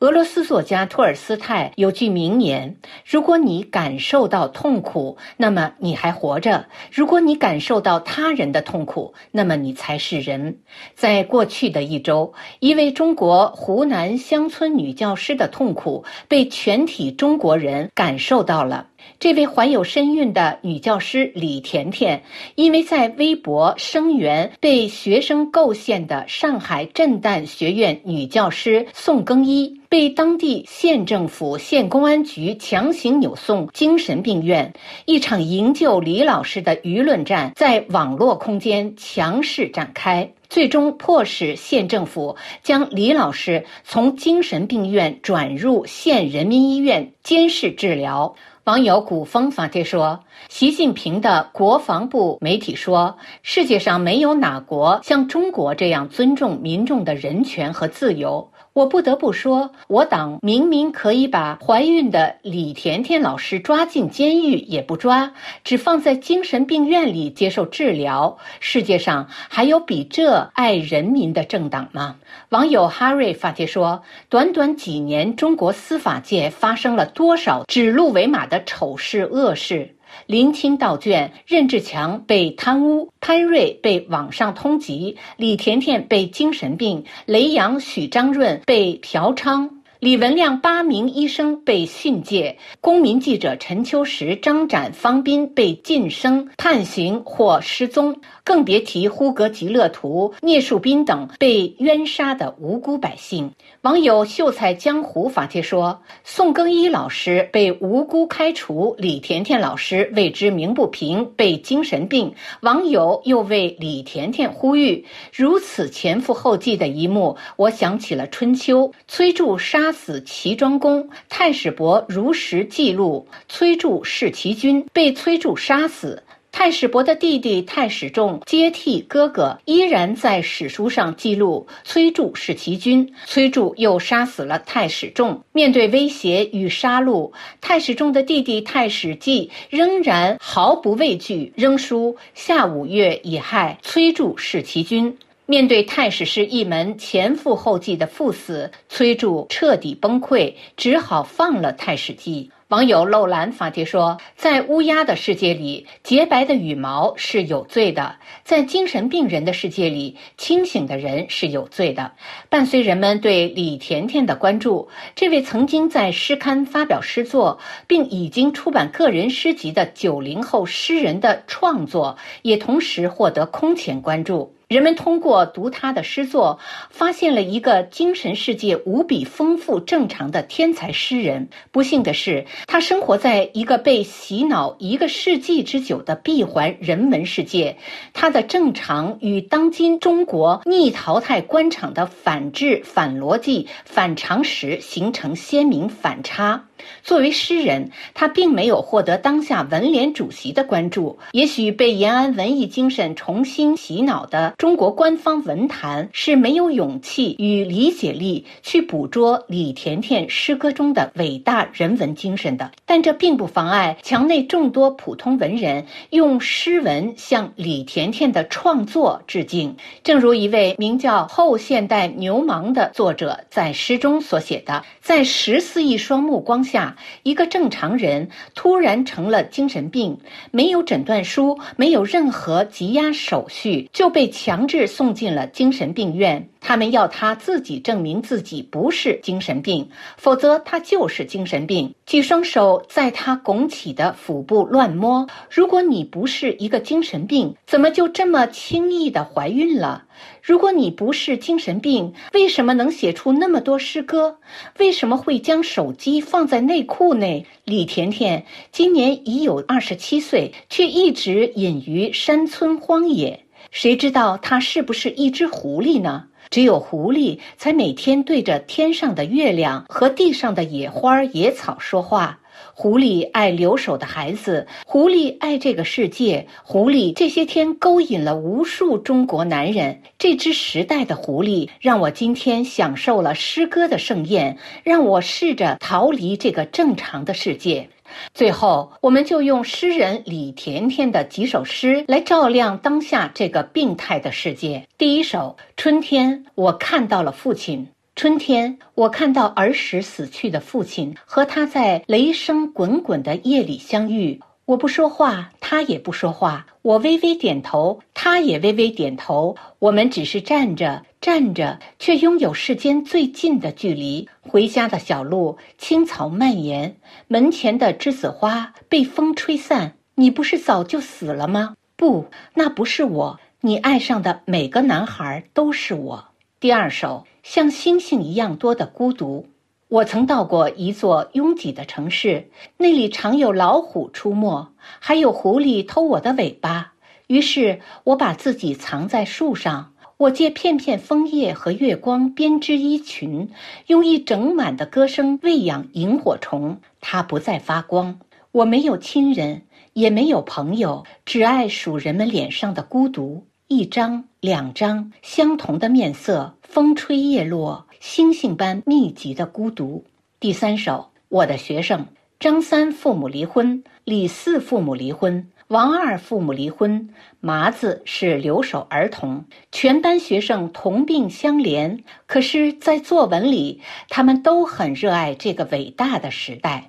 [0.00, 10.58] 俄罗斯作家托尔斯泰有句名言：“如果你感受到痛苦，那么你还活着；如果你感受到他人的痛苦，那么你才是人。”
[10.94, 18.86] 在过去的一周，一位中国湖南乡村女教师的痛苦被全体中国人感受到了。
[19.20, 22.22] 这位怀有身孕的女教师李甜甜，
[22.54, 34.72] 因为在微博声援被学生构陷的上海震旦学院女教师宋更一，被当地县政府、县公安局强行扭送精神病院。
[35.04, 48.36] 一场营救李老师的舆论战在网络空间强势展开，最终迫使县政府将李老师从精神病院转入县人民医院监视治疗。
[48.68, 65.32] 网友古风发帖说：“习近平的国防部媒体说，世界上没有哪国像中国这样尊重民众的人权和自由。”我不得不说，我党明明可以把怀孕的李甜甜老师抓进监狱，也不抓，
[65.64, 68.38] 只放在精神病院里接受治疗。
[68.60, 72.18] 世界上还有比这爱人民的政党吗？
[72.50, 74.00] 网友 Harry 发帖说
[74.30, 79.96] ：“短短几年，中国司法界发生了多少指鹿为马的丑事恶事？”
[80.28, 89.70] 林清道卷，任志强被贪污，潘瑞被网上通缉，李甜甜被精神病，雷洋、许章润被嫖娼。
[90.00, 103.50] 李文亮八名医生被训诫，公民记者陈秋实、张展、方斌被晋升、判刑或失踪，更别提呼格吉勒图、聂树斌等被冤杀的无辜百姓。
[103.80, 112.32] 网友秀才江湖发帖说：“宋更一老师被无辜开除，李甜甜老师为之鸣不平，被精神病。”
[112.62, 115.04] 网友又为李甜甜呼吁。
[115.34, 119.87] 如此前赴后继的一幕，我想起了春秋，崔杼杀。
[119.88, 126.22] 杀死齐庄公，太史伯如实记录崔杼弑齐军，被崔杼杀死。
[126.52, 133.14] 太史伯的弟弟太史仲接替哥哥，依然在史书上记录崔杼弑齐军。
[133.24, 135.42] 崔杼又杀死了太史仲。
[135.52, 137.32] 面对威胁与杀戮，
[137.62, 145.16] 太史仲的弟弟太史季仍然毫不畏惧，仍书夏五月乙亥，崔杼弑齐军。
[145.50, 152.50] 面对太史师一门前赴后继的赴死，崔杼彻底崩溃，只好放了太史季。
[152.68, 162.12] 网友漏兰发帖说：“在乌鸦的世界里，洁白的羽毛是有罪的；在精神病人的世界里，清醒的人是有罪的。”
[162.50, 174.52] 伴随人们对李甜甜的关注，这位曾经在诗刊发表诗作，并已经出版个人诗集的九零后诗人的创作，也同时获得空前关注。
[174.68, 176.58] 人们通过读他的诗作，
[176.90, 181.48] 发现了一个精神世界无比丰富、正常的天才诗人。
[181.72, 187.78] 不幸的是，他生活在一个被洗脑一个世纪之久的闭环人文世界。
[188.12, 196.66] 他的正常与当今中国逆淘汰官场的反智、反逻辑、反常识形成鲜明反差。
[197.02, 201.18] 作为诗人，他并没有获得当下文联主席的关注。
[201.32, 212.70] 也许被延安文艺精神重新洗脑的中国官方文坛是没有勇气与理解力去捕捉李甜甜诗歌中的伟大人文精神的。
[212.86, 219.74] 但这并不妨碍墙内众多普通文人用诗文向李甜甜的创作致敬。
[220.04, 226.77] 正如一位名叫“后现代牛虻”的作者在诗中所写的：“在十四亿双目光。”下
[227.22, 230.18] 一个正常人突然成了精神病，
[230.50, 236.48] 没有诊断书，没有任何羁押手续，就被强制送进了精神病院。
[236.60, 241.94] 他们要他自己证明自己不是精神病，否则他就是精神病。
[242.04, 245.26] 几双手在他拱起的腹部乱摸。
[245.50, 250.04] 如果你不是一个精神病，怎么就这么轻易的怀孕了？
[250.42, 254.38] 如果你不是精神病，为什么能写出那么多诗歌？
[254.78, 257.46] 为什么会将手机放在内裤内？
[257.64, 263.44] 李甜甜今年已有二十七岁，却一直隐于山村荒野。
[263.70, 266.24] 谁知道他是不是一只狐狸呢？
[266.50, 272.38] 只有狐狸才每天对着天上的月亮和地上的野花野草说话。
[272.74, 280.00] 狐狸爱留守的孩子，狐狸爱这个世界，狐狸这些天勾引了无数中国男人。
[280.16, 287.88] 这只时代的狐狸让我今天享受了诗歌的盛宴，让我试着逃离这个正常的世界。
[288.34, 294.86] 最后，我们就用诗人李甜甜的几首诗来照亮当下这个病态的世界。
[294.96, 297.88] 第一首《春天》，我看到了父亲。
[298.16, 304.40] 春天，我看到儿时死去的父亲和他在雷声滚滚的夜里相遇。
[304.64, 306.66] 我不说话，他也不说话。
[306.82, 309.56] 我微微点头，他也微微点头。
[309.78, 314.28] 我们只是站着，站着，却拥有世间最近的距离。
[314.40, 316.96] 回家的小路，青草蔓延，
[317.26, 319.94] 门前的栀子花被风吹散。
[320.14, 321.74] 你不是早就死了吗？
[321.96, 323.40] 不，那不是我。
[323.60, 326.28] 你爱上的每个男孩都是我。
[326.60, 329.48] 第二首，像星星一样多的孤独。
[329.88, 334.68] 我曾到过一座拥挤的城市，那里常有老虎出没，
[335.00, 336.92] 还有狐狸偷我的尾巴。
[337.26, 343.50] 于是我把自己藏在树上，我借片片枫叶和月光编织衣裙，
[343.86, 346.80] 用一整晚的歌声喂养萤火虫。
[347.00, 348.18] 它不再发光。
[348.50, 349.62] 我没有亲人，
[349.92, 353.46] 也没有朋友，只爱数人们脸上的孤独。
[353.68, 357.86] 一张、两张相同的面色，风吹叶落。
[358.00, 360.04] 星星般密集的孤独。
[360.40, 362.04] 第三首，我的学生
[362.40, 367.10] 张三父母离婚，李四父母离婚，王二父母离婚，
[367.40, 371.98] 麻子是留守儿童，全班学生同病相怜。
[372.26, 376.88] 可是，在作文里，他们都很热爱这个伟大的时代。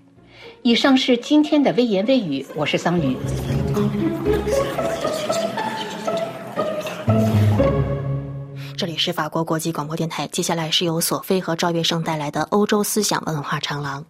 [0.62, 3.18] 以上是今天的微言微语，我是桑榆。
[8.78, 14.06] 这里是法国国际广播电台，接下来是由索菲和赵月生带来的欧洲思想文化长廊。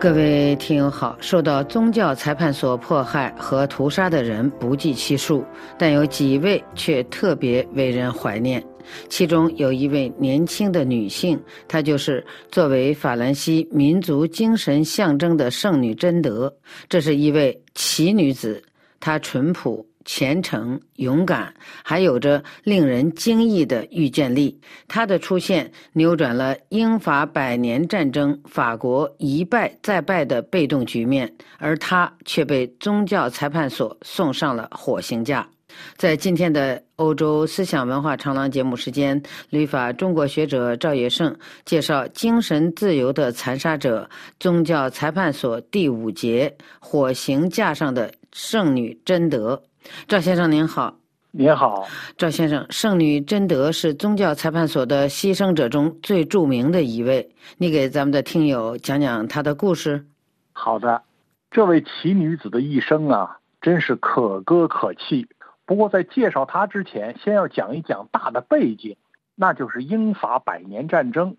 [0.00, 5.44] 各位听友好，受到宗教裁判所迫害和屠杀的人不计其数，
[5.76, 8.64] 但有几位却特别为人怀念。
[9.10, 11.38] 其中有一位年轻的女性，
[11.68, 16.50] 她就是作为法兰西民族精神象征的圣女贞德。
[16.88, 18.62] 这是一位奇女子，
[19.00, 21.52] 她淳朴、虔诚、勇敢，
[21.84, 24.60] 还有着令人惊异的预见力。
[24.88, 35.48] 他的出现扭转了英法百年战争法国一败再败的被动局面，而他却被宗教裁判所送上了火刑架。
[35.96, 41.34] 在今天的欧洲思想文化长廊节目时间，旅法中国学者赵野胜
[41.64, 44.02] 介绍《精神自由的残杀者》
[44.40, 49.62] 宗教裁判所第五节火刑架上的圣女贞德。
[50.06, 50.98] 赵先生您好，
[51.30, 51.86] 您好，
[52.18, 60.06] 赵先生，圣女贞德是宗教裁判所的牺牲者中最著名的一位，你给咱们的听友讲讲她的故事。
[60.52, 61.02] 好的，
[61.50, 65.26] 这位奇女子的一生啊，真是可歌可泣。
[65.64, 68.96] 不过，在介绍她之前，先要讲一讲大的背景，
[69.34, 71.36] 那就是英法百年战争。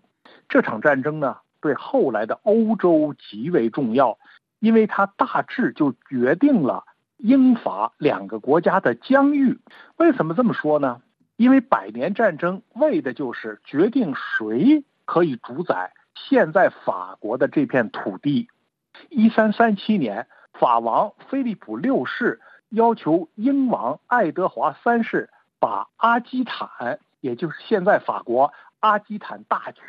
[0.48, 4.18] 这场战争呢，对后来的欧洲极为重要，
[4.58, 6.84] 因为它大致就决定了
[7.22, 9.60] 英法两个国家的疆域。
[9.96, 11.00] 为什么这么说呢？
[11.36, 18.48] 因为百年战争为的就是决定谁可以主宰现在法国的这片土地。
[19.08, 22.40] 一三三七年，法王菲利普六世。
[22.70, 25.28] 要求英王爱德华三世
[25.60, 28.50] 把阿基坦，也就是现在法国
[28.80, 29.80] 阿基坦大区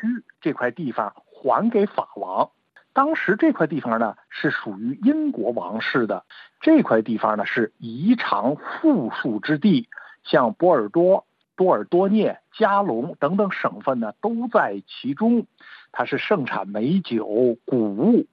[0.42, 2.50] 这块地方还给法王。
[2.94, 6.24] 当时这块地方呢是属于英国王室的，
[6.62, 9.88] 这块地方呢是宜长富庶之地，
[10.22, 11.26] 像波尔多、
[11.56, 15.46] 多尔多涅、加龙等等省份呢都在其中，
[15.92, 17.26] 它是盛产美酒、
[17.66, 18.26] 谷物。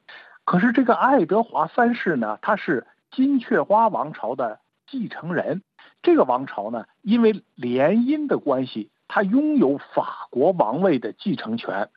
[0.46, 2.88] 可是这个爱德华三世呢，他是。
[3.14, 5.64] 金雀花王朝的继承人，
[6.02, 11.90] 这个王朝呢，因为联姻的关系，他拥有法国王位的继承权。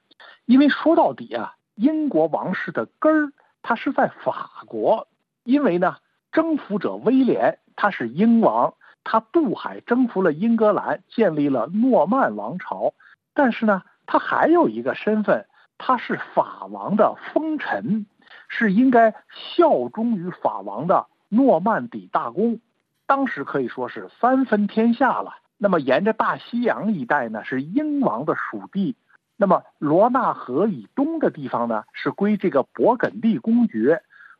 [0.45, 5.09] 因为说到底啊，英国王室的根儿，它是在法国。
[5.43, 5.97] 因为呢，
[6.33, 12.95] 征服者威廉他是英王，他渡海征服了英格兰，建立了诺曼王朝。
[13.35, 15.47] 但是呢，他还有一个身份，
[15.79, 18.07] 他是法王的封臣。
[18.49, 19.14] 是应该
[19.57, 22.61] 效忠于法王的诺曼底大公，
[23.07, 25.35] 当时可以说是三分天下了。
[25.57, 28.95] 那么沿着大西洋一带呢，是英王的属地；
[29.37, 33.99] 那么罗纳河以东的地方呢，是归这个勃艮第公爵；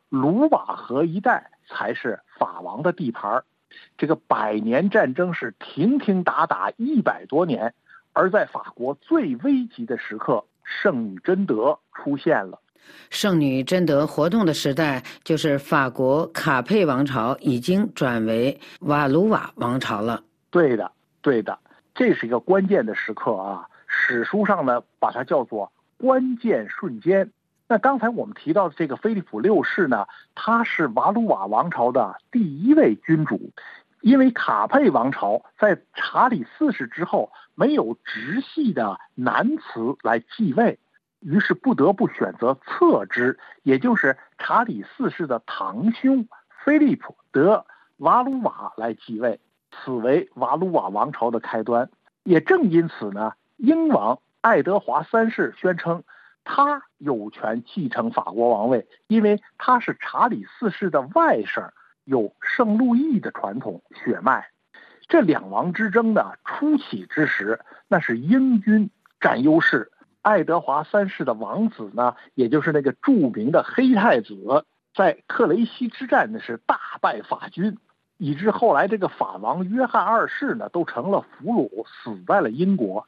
[0.09, 3.45] 卢瓦河一带才是法王的地盘儿
[3.97, 7.73] 这个百年战争是停停打打一百多年，
[8.13, 12.59] 而在法国最危急的时刻，圣女贞德出现了。
[13.09, 20.23] 圣女贞德活动的时代，就是法国卡佩王朝已经转为瓦卢瓦王朝了。
[20.51, 20.89] 对的，
[21.21, 21.59] 对的，
[21.93, 23.67] 这是一个关键的时刻啊！
[23.97, 27.31] 史书上呢，把它叫做关键瞬间。
[27.67, 33.51] 那刚才我们提到的这个菲利普六世呢，他是瓦鲁瓦王朝的第一位君主，
[34.01, 39.63] 因为卡佩王朝在查理四世之后没有直系的男子
[40.03, 40.77] 来继位，
[41.21, 46.27] 于是不得不选择侧支，也就是查理四世的堂兄
[46.63, 47.65] 菲利普德
[47.97, 49.39] 瓦鲁瓦来继位，
[49.71, 51.89] 此为瓦鲁瓦王朝的开端。
[52.23, 56.03] 也正因此呢，英王爱德华三世宣称。
[56.47, 61.71] 他有权继承法国王位，因为他是查理四世的外甥，
[62.03, 64.47] 有圣路易的传统血脉。
[65.07, 69.91] 这两王之争呢，初起之时，那是英军占优势。
[70.21, 77.79] 爱德华三世的王子呢，也就是那个著名的黑太子，在克雷西之战呢是大败法军，
[78.17, 83.07] 以致后来这个法王约翰二世呢都成了俘虏，死在了英国。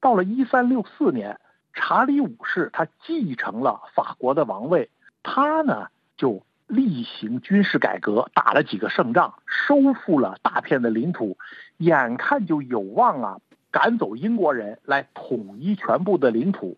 [0.00, 1.38] 到了一三六四年。
[1.80, 4.90] 查理五世他继承了法国的王位，
[5.22, 5.86] 他呢
[6.16, 11.38] 就例行军事改革，打了几个胜仗，收复了大片的领土，
[11.76, 13.38] 眼看就有望啊
[13.70, 16.76] 赶走英国人来统一全部的领土。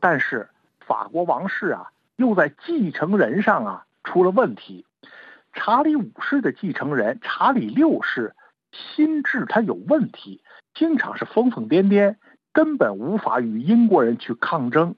[0.00, 0.48] 但是
[0.80, 4.84] 法国王室啊又在继承人上啊出了问题，
[5.52, 8.34] 查理五世的继承人查理六世
[8.72, 10.42] 心智他有问题，
[10.74, 12.16] 经常是疯疯癫癫。
[12.54, 14.94] 根本无法与英国人去抗争，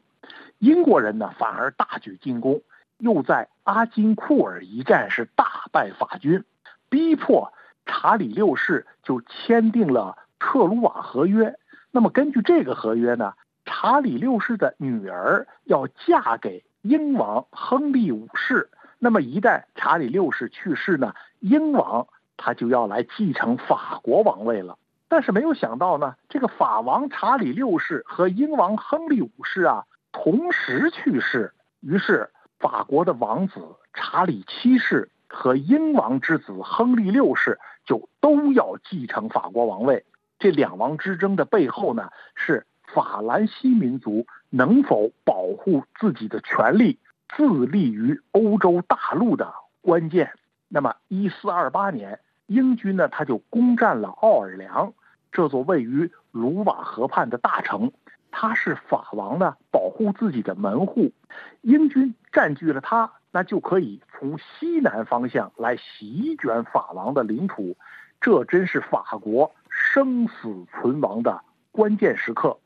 [0.58, 2.62] 英国人呢反而大举进攻，
[2.98, 6.44] 又在阿金库尔一战是大败法军，
[6.90, 7.52] 逼迫
[7.86, 11.58] 查理六世就签订了特鲁瓦合约。
[11.90, 13.32] 那么根据这个合约呢，
[13.64, 18.68] 查理六世的女儿要嫁给英王亨利五世。
[18.98, 24.76] 那么一旦查理六世去世呢，英王他就要来继承法国王位了。
[25.16, 33.62] 但是没有想到呢，这个法王查理六世和英王亨利五世啊同时去世，于是法国的王子
[33.94, 40.04] 查理七世和英王之子亨利六世就都要继承法国王位。
[40.38, 46.98] 这两王之争的背后呢，是法兰西民族能否保护自己的权利、
[47.34, 49.50] 自立于欧洲大陆的
[49.80, 50.30] 关键。
[50.68, 52.20] 那么，一四二八年。
[52.48, 54.94] 英军呢，他就攻占了奥尔良
[55.36, 57.92] 这座位于卢瓦河畔的大城，
[58.30, 61.12] 它是法王呢保护自己的门户。
[61.60, 67.76] 英军占据了它，那就可以从西南方向来席卷法王的领土，
[68.18, 71.38] 这真是法国生死存亡的
[71.70, 72.58] 关键时刻。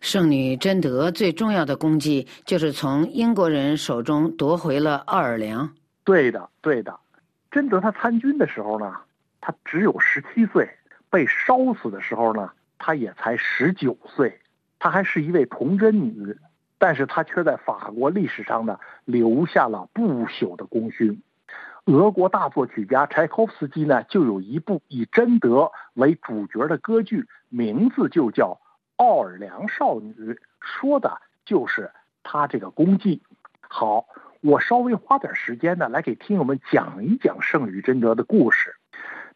[0.00, 5.68] 圣女贞德最重要的功绩就是从英国人手中夺回了奥尔良。
[6.04, 6.96] 对的，对的，
[7.50, 8.94] 贞德她参军的时候呢。
[9.44, 10.70] 她只有十七岁，
[11.12, 14.40] 被烧死的时候呢，她也才十九岁。
[14.78, 16.34] 她还是一位童贞女，
[16.78, 21.22] 但是她却在法国历史上呢留下了不朽的功勋。
[21.84, 28.54] 俄国大作曲家柴可夫斯基呢就有一部以贞德为主角的歌剧，名字就叫
[28.96, 30.12] 《奥尔良少女》，
[30.60, 31.90] 说的就是
[32.22, 33.22] 她这个功绩。
[33.60, 34.06] 好，
[34.40, 38.74] 我稍微花点时间呢来给听友们讲一讲圣女贞德的故事。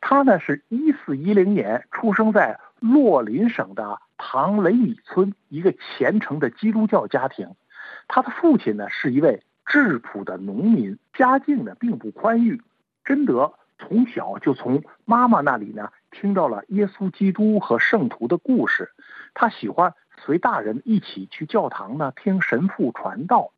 [0.00, 7.54] 他呢是一四一零年出生在洛林省的唐雷米村一个虔诚的基督教家庭，
[8.06, 12.62] 他的父亲呢是一位质朴的农民，家境呢并不宽裕。
[13.04, 18.92] 贞德从小就从妈妈那里呢听到了耶稣基督和圣徒的故事，
[19.34, 19.94] 他喜欢
[20.24, 23.50] 随大人一起去教堂呢听神父传道。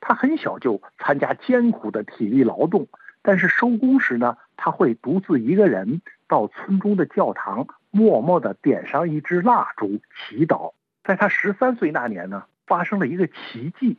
[0.00, 2.86] 他很小就参加艰苦的体力劳动。
[3.22, 10.72] 但是收工时呢，他会独自一个人到村中的教堂，默默地点上一支蜡烛祈祷。
[11.04, 13.98] 在他十三岁那年呢，发生了一个奇迹。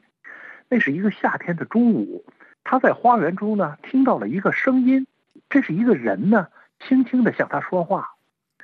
[0.70, 2.26] 那是一个夏天的中午，
[2.64, 5.08] 他在花园中呢听到了一个声音，
[5.50, 6.48] 这是一个人呢
[6.80, 8.16] 轻轻地向他说话，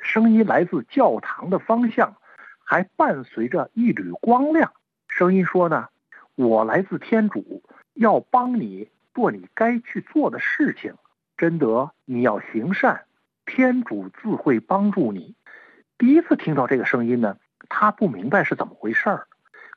[0.01, 2.15] 声音来自教堂的方向，
[2.63, 4.73] 还伴随着一缕光亮。
[5.07, 5.87] 声音说呢
[6.35, 7.63] ：“我来自天主，
[7.93, 10.95] 要帮你。”做你该去做的事情，
[11.43, 13.03] 贞德，你要行善，
[13.45, 15.35] 天主自会帮助你。
[15.97, 17.35] 第一次听到这个声音呢，
[17.67, 19.27] 他不明白是怎么回事儿。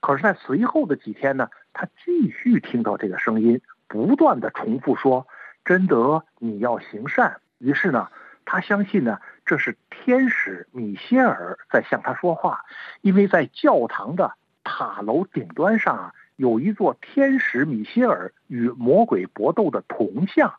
[0.00, 5.26] 可是，在随后的几天呢，他继续听到这个声音，不断的重复说
[5.66, 8.10] ：“贞德，你要行善。”于是呢，
[8.44, 12.60] 他相信呢，这是天使米歇尔在向他说话，
[13.00, 16.14] 因为在教堂的塔楼顶端上啊。
[16.36, 20.54] 有一座天使米歇尔与魔鬼搏斗的铜像，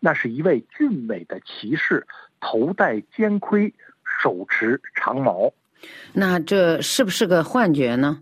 [0.00, 2.06] 那是一位俊美的骑士，
[2.40, 3.72] 头戴尖盔，
[4.04, 5.52] 手持长矛。
[6.12, 8.20] 那这是不是个幻觉呢？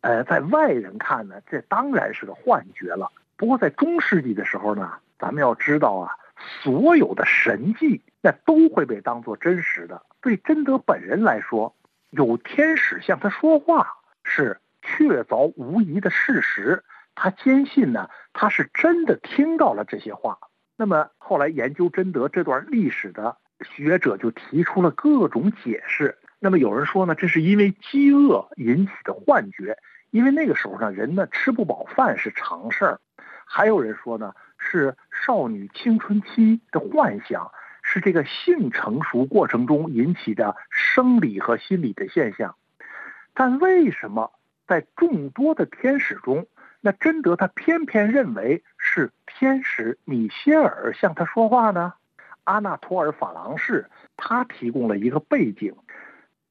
[0.00, 3.10] 呃，在外人看呢，这当然是个幻觉了。
[3.36, 6.14] 不过在中世纪的时候呢，咱们要知道啊，
[6.62, 10.00] 所有的神迹那都会被当作真实的。
[10.20, 11.74] 对贞德本人来说，
[12.10, 13.86] 有天使向他说话
[14.22, 16.82] 是确凿无疑的事实。
[17.14, 20.38] 他坚信呢，他是真的听到了这些话。
[20.80, 26.16] 那么后来研究贞德这段历史的学者就提出了各种解释。
[26.38, 29.76] 那么有人说呢，这是因为饥饿引起的幻觉，
[30.10, 33.00] 因为那个时候呢，人呢吃不饱饭是常事儿。
[33.44, 37.52] 还有人说呢，是少女青春期的幻想，
[37.82, 42.56] 是这个性成熟过程中引起的生理和心理的现象。
[43.34, 44.32] 但为什么
[44.66, 46.46] 在众多的天使中，
[46.80, 51.94] 那贞德他偏偏认为是天使米歇尔向他说话呢？
[52.44, 55.76] 阿纳托尔·法郎士他提供了一个背景，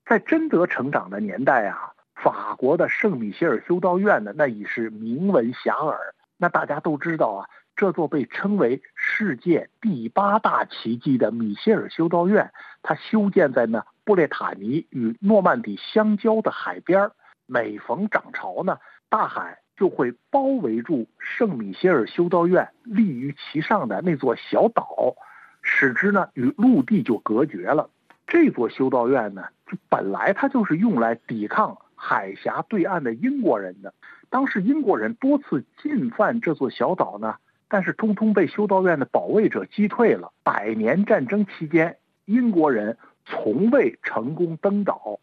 [0.05, 5.97] 在贞德成长的年代啊，法国的圣米歇尔修道院呢，那已是名闻遐迩。
[6.37, 17.09] 那大家都知道啊，这座被称为世界第八大奇迹的米歇尔修道院，它修建在呢布列塔尼与诺曼底相交的海边
[17.45, 18.77] 每逢涨潮呢，
[19.09, 25.15] 大海就会包围住圣米歇尔修道院立于其上的那座小岛，
[25.61, 27.89] 使之呢与陆地就隔绝了。
[28.27, 33.93] 这座修道院呢，就本来它就是用来抵抗海峡对岸的英国人的。
[34.29, 37.37] 当时英国人多次进犯这座小岛呢，
[37.69, 40.33] 但是通通被修道院的保卫者击退了。
[40.43, 45.19] 百年战争期间，英国人从未成功登岛，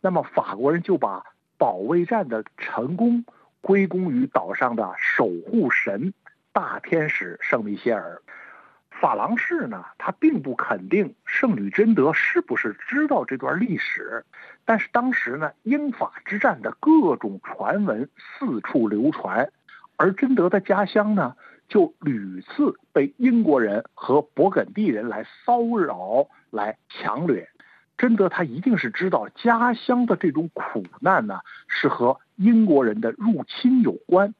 [0.00, 1.24] 那么法国人就把
[1.56, 3.24] 保卫战的成功
[3.60, 6.14] 归功于岛上的守护神
[6.52, 8.22] 大天使圣米歇尔。
[8.90, 14.24] 法郎士呢，他并不肯定圣女贞德是不是知道这段历史，
[14.66, 19.50] 但是当时呢，英法之战的各种传闻四处流传，
[19.96, 21.34] 而贞德的家乡呢，
[21.66, 27.48] 就屡次被英国人和勃艮第人来骚扰、来强掠。
[28.00, 34.34] 贞德他一定是知道家乡的这种苦难呢，是和英国人的入侵有关。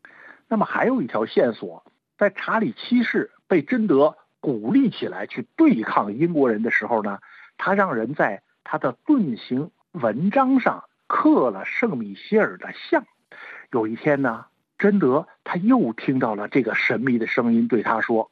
[0.48, 1.84] 那么还有一条线索，
[2.16, 4.16] 在查理七世被贞德。
[4.42, 7.18] 鼓励起来去对抗英国人的时候呢，
[7.58, 13.04] 他让人在他的盾形文章上刻了圣米歇尔的像。
[13.70, 14.46] 有一天呢，
[14.78, 18.30] 贞德他又听到了这个神秘的声音，对他说：“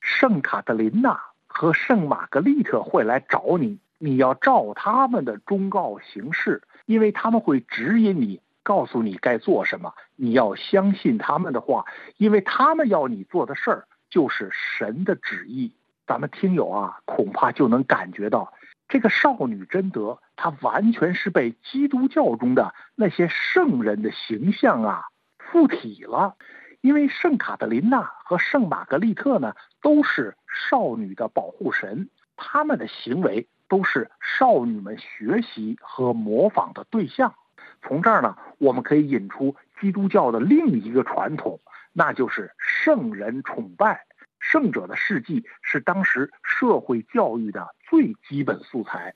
[0.00, 9.94] 圣卡特琳娜和圣玛格丽特会来找你，你要照他们的忠告行事，因为他们会指引你，告诉你该做什么。
[10.16, 11.84] 你要相信他们的话，
[12.16, 15.74] 因为他们要你做的事儿。”就是神的旨意，
[16.06, 18.54] 咱们听友啊，恐怕就能感觉到，
[18.88, 25.04] 这个少女贞德，她完全是被基督教中的那些圣人的形象啊
[25.38, 26.36] 附体了。
[26.80, 30.34] 因为圣卡特琳娜和圣玛格丽特呢，都是
[30.70, 37.34] 少女的保护神，他们的行为都是少女们学习和模仿的对象。
[37.82, 41.60] 从这儿呢，我们可以引出基督教的另一个传统。
[41.92, 44.04] 那就是圣人崇拜，
[44.38, 49.14] 圣者的事迹是当时社会教育的最基本素材。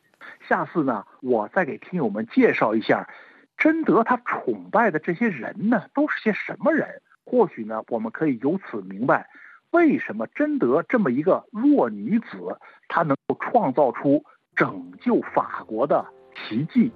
[0.49, 3.09] 下次呢，我再给听友们介绍一下，
[3.57, 7.03] 贞德他崇拜的这些人呢，都是些什么人？
[7.25, 9.29] 或许呢，我们可以由此明白，
[9.71, 14.25] 为什么贞德这么一个弱女子，她能够创造出
[14.57, 16.91] 拯救法国的奇迹。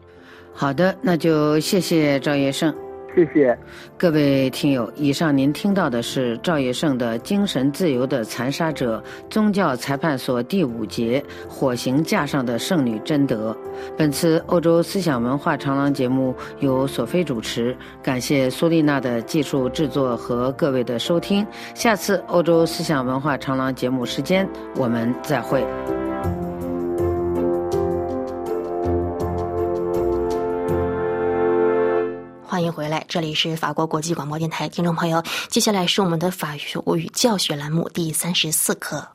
[0.52, 2.74] 好的，那就谢谢赵业胜。
[3.14, 3.58] 谢谢
[3.96, 4.92] 各位听友。
[4.94, 13.56] 以上您听到的是赵业胜的《精神自由的残杀者》宗教裁判所第五节火刑架上的圣女贞德。
[13.96, 21.46] 本次欧洲思想文化长廊节目由索菲主持，感谢苏丽娜的技术制作和各位的收听。
[21.74, 24.46] 下次欧洲思想文化长廊节目时间，
[24.76, 25.66] 我们再会。
[32.55, 39.07] 欢迎回来，这里是法国国际广播电台，听众朋友，接下来是我们的法语教学栏目第三十四课。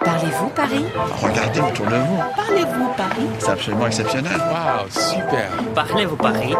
[0.00, 0.84] Parlez-vous Paris
[1.22, 2.18] Regardez autour de vous.
[2.36, 4.36] Parlez-vous Paris C'est absolument exceptionnel.
[4.38, 5.50] Waouh, super.
[5.74, 6.54] Parlez-vous Paris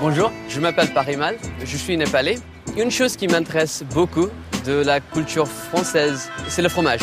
[0.00, 2.38] Bonjour, je m'appelle Parimal, je suis népalais.
[2.76, 4.28] Une chose qui m'intéresse beaucoup
[4.64, 7.00] de la culture française, c'est le fromage.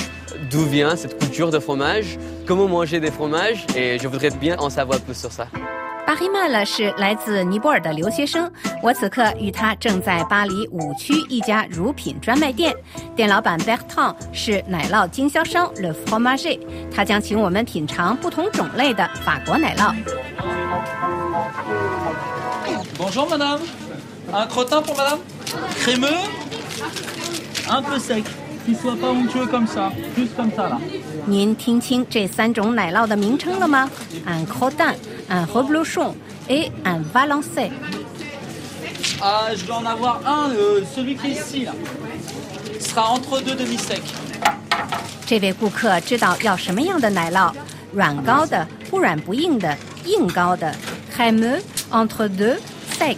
[0.51, 4.69] D'où vient cette culture de fromage Comment manger des fromages Et je voudrais bien en
[4.69, 5.47] savoir plus sur ça.
[6.07, 8.50] 巴黑曼勒是来自尼泊尔的留学生，
[8.82, 12.74] 我此刻与他正在巴黎五区一家乳品专卖店，
[13.14, 16.59] 店老板 Bertrand 是奶酪经销商 Le Fromage，
[16.94, 19.94] 他将请我们品尝不同种类的法国奶酪。
[22.98, 23.61] Bonjour madame.
[24.32, 25.18] Un crottin pour madame
[25.82, 26.16] Crémeux
[27.68, 28.24] Un peu sec.
[31.26, 33.90] 您听清这三种奶酪的名称了吗
[34.24, 34.94] ？Un crotin,
[35.31, 36.15] un reblochon
[36.49, 37.71] et un valencé。
[39.21, 41.73] Ah, je dois en avoir un, euh, celui qui est ici là.
[42.79, 44.01] Ce sera entre deux demi-secs.
[45.25, 47.51] 这位顾客知道要什么样的奶酪，
[47.93, 49.75] 软膏的、不软不硬的、
[50.05, 50.73] 硬膏的，
[51.13, 51.61] crémeux,
[51.91, 52.57] entre deux,
[52.97, 53.17] sec。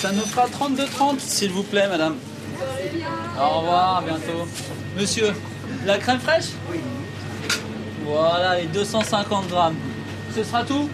[0.00, 2.16] Ça nous fera 32,30 s'il vous plaît madame.
[3.40, 4.46] Au revoir, à bientôt.
[4.98, 5.32] Monsieur,
[5.86, 6.78] la crème fraîche Oui.
[8.04, 9.76] Voilà, les 250 grammes.
[10.34, 10.88] Ce sera tout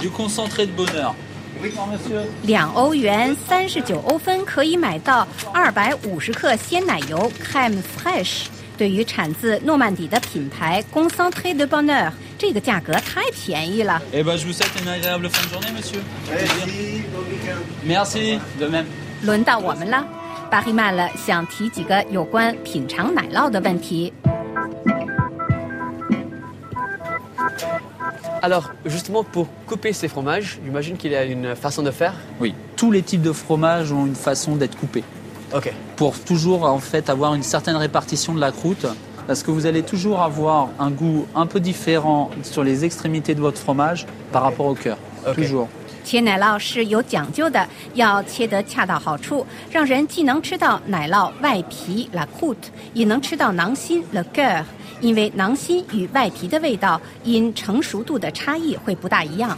[0.00, 1.14] Du concentré de bonheur.
[1.62, 2.26] Monsieur.
[2.42, 8.44] 两欧元三十九欧分可以买到二百五十克鲜奶油 crème fraîche。
[8.76, 14.02] 对于产自诺曼底的品牌 Concentré de Bonheur，这个价格太便宜了。
[14.12, 16.02] Eh ben, je vous souhaite une agréable fin de journée, monsieur.
[17.82, 18.84] Merci, de même.
[19.22, 20.06] 轮到我们了，
[20.50, 24.12] 巴黑曼了想提几个有关品尝奶酪的问题。
[28.41, 32.13] Alors, justement, pour couper ces fromages, j'imagine qu'il y a une façon de faire.
[32.39, 35.03] Oui, tous les types de fromages ont une façon d'être coupés.
[35.53, 35.71] Ok.
[35.95, 38.85] Pour toujours, en fait, avoir une certaine répartition de la croûte.
[39.27, 43.39] Parce que vous allez toujours avoir un goût un peu différent sur les extrémités de
[43.39, 44.97] votre fromage par rapport au cœur.
[45.27, 45.35] Ok.
[45.35, 45.67] Toujours.
[46.03, 47.63] 切奶酪是有讲究的，
[47.93, 54.63] 要切得恰到好处，让人既能吃到奶酪外皮 la croûte，也能吃到囊心 le cœur。
[55.01, 59.57] 因为囊心与外皮的味道因成熟度的差异会不大一样。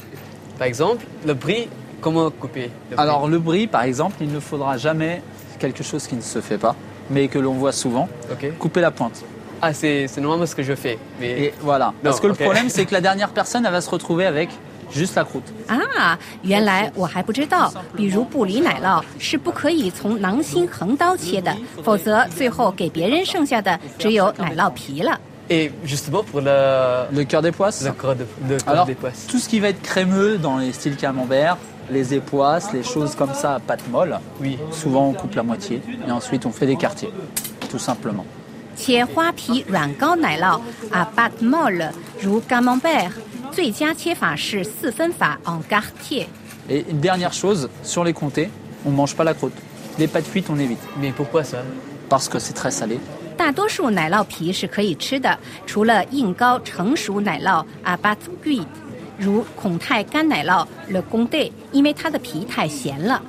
[0.60, 1.68] Par exemple, le brie,
[2.02, 5.22] comment couper le brie Alors le brie, par exemple, il ne faudra jamais
[5.60, 6.76] quelque chose qui ne se fait pas,
[7.10, 8.52] mais que l'on voit souvent, Ok.
[8.60, 9.24] couper la pointe.
[9.62, 10.98] Ah, c'est c'est normalement ce que je fais.
[11.20, 11.94] Mais Et voilà.
[12.04, 12.40] Parce Non, que ok.
[12.40, 14.50] le problème, c'est que la dernière personne, elle va se retrouver avec
[14.92, 15.50] juste la croûte.
[15.68, 25.20] 啊，原来我还不知道，比如布里奶酪是不可以从囊心横刀切的，否则最后给别人剩下的只有奶酪皮了。
[25.50, 28.96] Et justement pour le, Le cœur des poisses le corps de, le corps Alors, des
[28.96, 29.28] poisses.
[29.28, 31.58] tout ce qui va être crémeux dans les styles camembert,
[31.92, 34.58] les époisses, les choses comme ça à pâte molle, Oui.
[34.72, 37.12] souvent on coupe la moitié et ensuite on fait des quartiers,
[37.70, 38.26] tout simplement.
[38.76, 40.60] 切花皮软膏奶酪
[40.92, 43.12] 啊 b a t molle 如 camembert，
[43.52, 46.28] 最佳切法是四分法 en quartier。
[46.70, 48.50] Et une dernière chose, sur les comtés,
[48.86, 49.54] on mange pas la croûte.
[49.98, 50.80] Les pâtes cuites, on évite.
[51.00, 51.58] Mais pourquoi ça
[52.10, 53.00] Parce que c'est très salé.
[53.36, 58.66] 大多数奶酪皮是可以吃的，除了硬膏成熟奶酪啊 b a t g u i d
[59.18, 63.22] 如孔泰干奶酪 le comté，因为它的皮太咸了。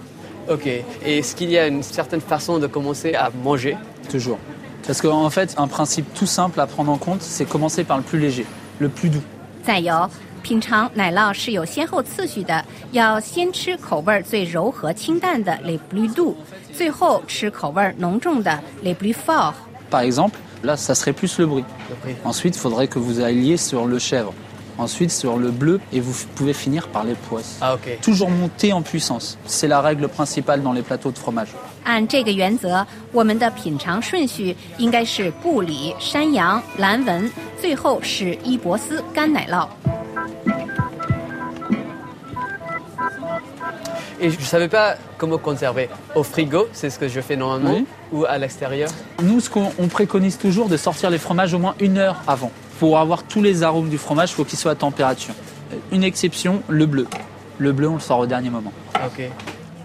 [0.48, 0.66] Ok.
[0.66, 3.76] Et est-ce qu'il y a une certaine façon de commencer à manger
[4.10, 4.38] Toujours.
[4.86, 8.02] Parce qu'en fait, un principe tout simple à prendre en compte, c'est commencer par le
[8.02, 8.44] plus léger,
[8.78, 9.22] le plus doux.
[9.62, 10.10] 再有，
[10.42, 16.34] 品尝奶酪是有先后次序的，要先吃口味儿最柔和清淡的 les plus doux，
[16.76, 19.54] 最后吃口味儿浓重的 les plus forts。
[19.90, 21.64] Par exemple, là, ça serait plus le brie.
[21.88, 22.16] Le brie.
[22.24, 24.34] Ensuite, il faudrait que vous alliez sur le chèvre.
[24.76, 27.58] Ensuite, sur le bleu, et vous f- pouvez finir par les poisses.
[27.60, 28.00] Ah, ok.
[28.02, 29.38] Toujours monter en puissance.
[29.46, 31.50] C'est la règle principale dans les plateaux de fromage.
[31.88, 37.30] 按这个原则，我们的品尝顺序应该是布里、山羊、蓝纹，
[37.60, 39.68] 最后是伊博斯干奶酪。
[44.20, 45.88] Et je ne savais pas comment conserver.
[46.14, 47.86] Au frigo, c'est ce que je fais normalement, Oui.
[48.12, 48.88] ou à l'extérieur.
[49.22, 52.50] Nous, ce qu'on on préconise toujours, de sortir les fromages au moins une heure avant.
[52.78, 55.34] Pour avoir tous les arômes du fromage, il faut qu'ils soient à température.
[55.90, 57.06] Une exception, le bleu.
[57.58, 58.72] Le bleu, on le sort au dernier moment.
[59.04, 59.28] Ok.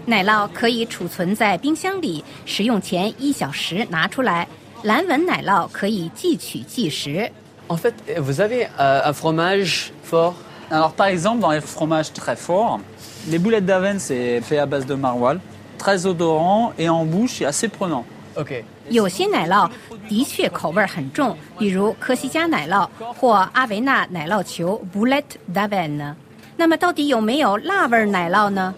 [0.05, 4.47] 奶酪可以储存在冰箱里，食用前一小时拿出来。
[4.83, 7.31] 蓝纹奶酪可以即取即食。
[7.67, 10.35] En fait, vous avez euh, un fromage fort.
[10.69, 12.79] Alors, par exemple, dans les fromages très forts,
[13.27, 15.39] les boulettes d'avene, c'est fait à base de maroilles.
[15.79, 18.03] Très odorant et en bouche, c'est assez prenant.
[18.35, 18.63] Ok.
[18.89, 19.67] 有些奶酪
[20.07, 22.87] 的确口味很重，比如科西嘉奶酪
[23.17, 26.13] 或阿维纳奶酪球 （Boulette d'Avenne）。
[26.57, 28.73] 那么，到底有没有辣味奶酪呢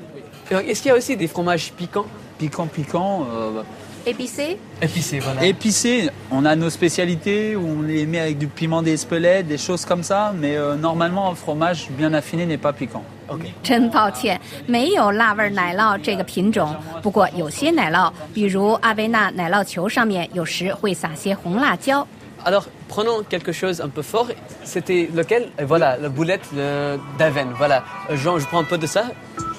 [0.51, 2.07] Est-ce qu'il y a aussi des fromages piquants
[2.39, 3.27] Piquant, piquant.
[3.33, 3.63] euh,
[4.05, 5.45] Épicé Épicés, voilà.
[5.45, 9.85] épicé, on a nos spécialités où on les met avec du piment d'Espelette, des choses
[9.85, 10.33] comme ça.
[10.37, 13.05] Mais euh, normalement, un fromage bien affiné n'est pas piquant.
[13.29, 13.43] Ok.
[13.63, 16.75] 真抱歉，没有辣味奶酪这个品种。
[17.01, 22.05] 不过有些奶酪，比如阿维纳奶酪球上面有时会撒些红辣椒。
[22.45, 24.27] Alors, prenons quelque chose un peu fort.
[24.65, 27.55] C'était lequel Et Voilà, la boulette le- d'Aven.
[27.57, 27.85] Voilà.
[28.11, 29.05] Euh, Jean, je prends un peu de ça.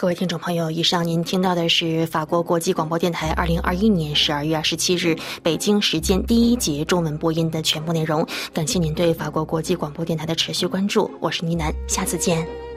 [0.00, 8.24] 各位听众朋友，以上您听到的是法国国际广播电台二零二一年十二月二十七日北京时间第一节中文播音的全部内容。
[8.54, 12.67] 感谢您对法国国际广播电台的持续关注，我是倪楠，下次见。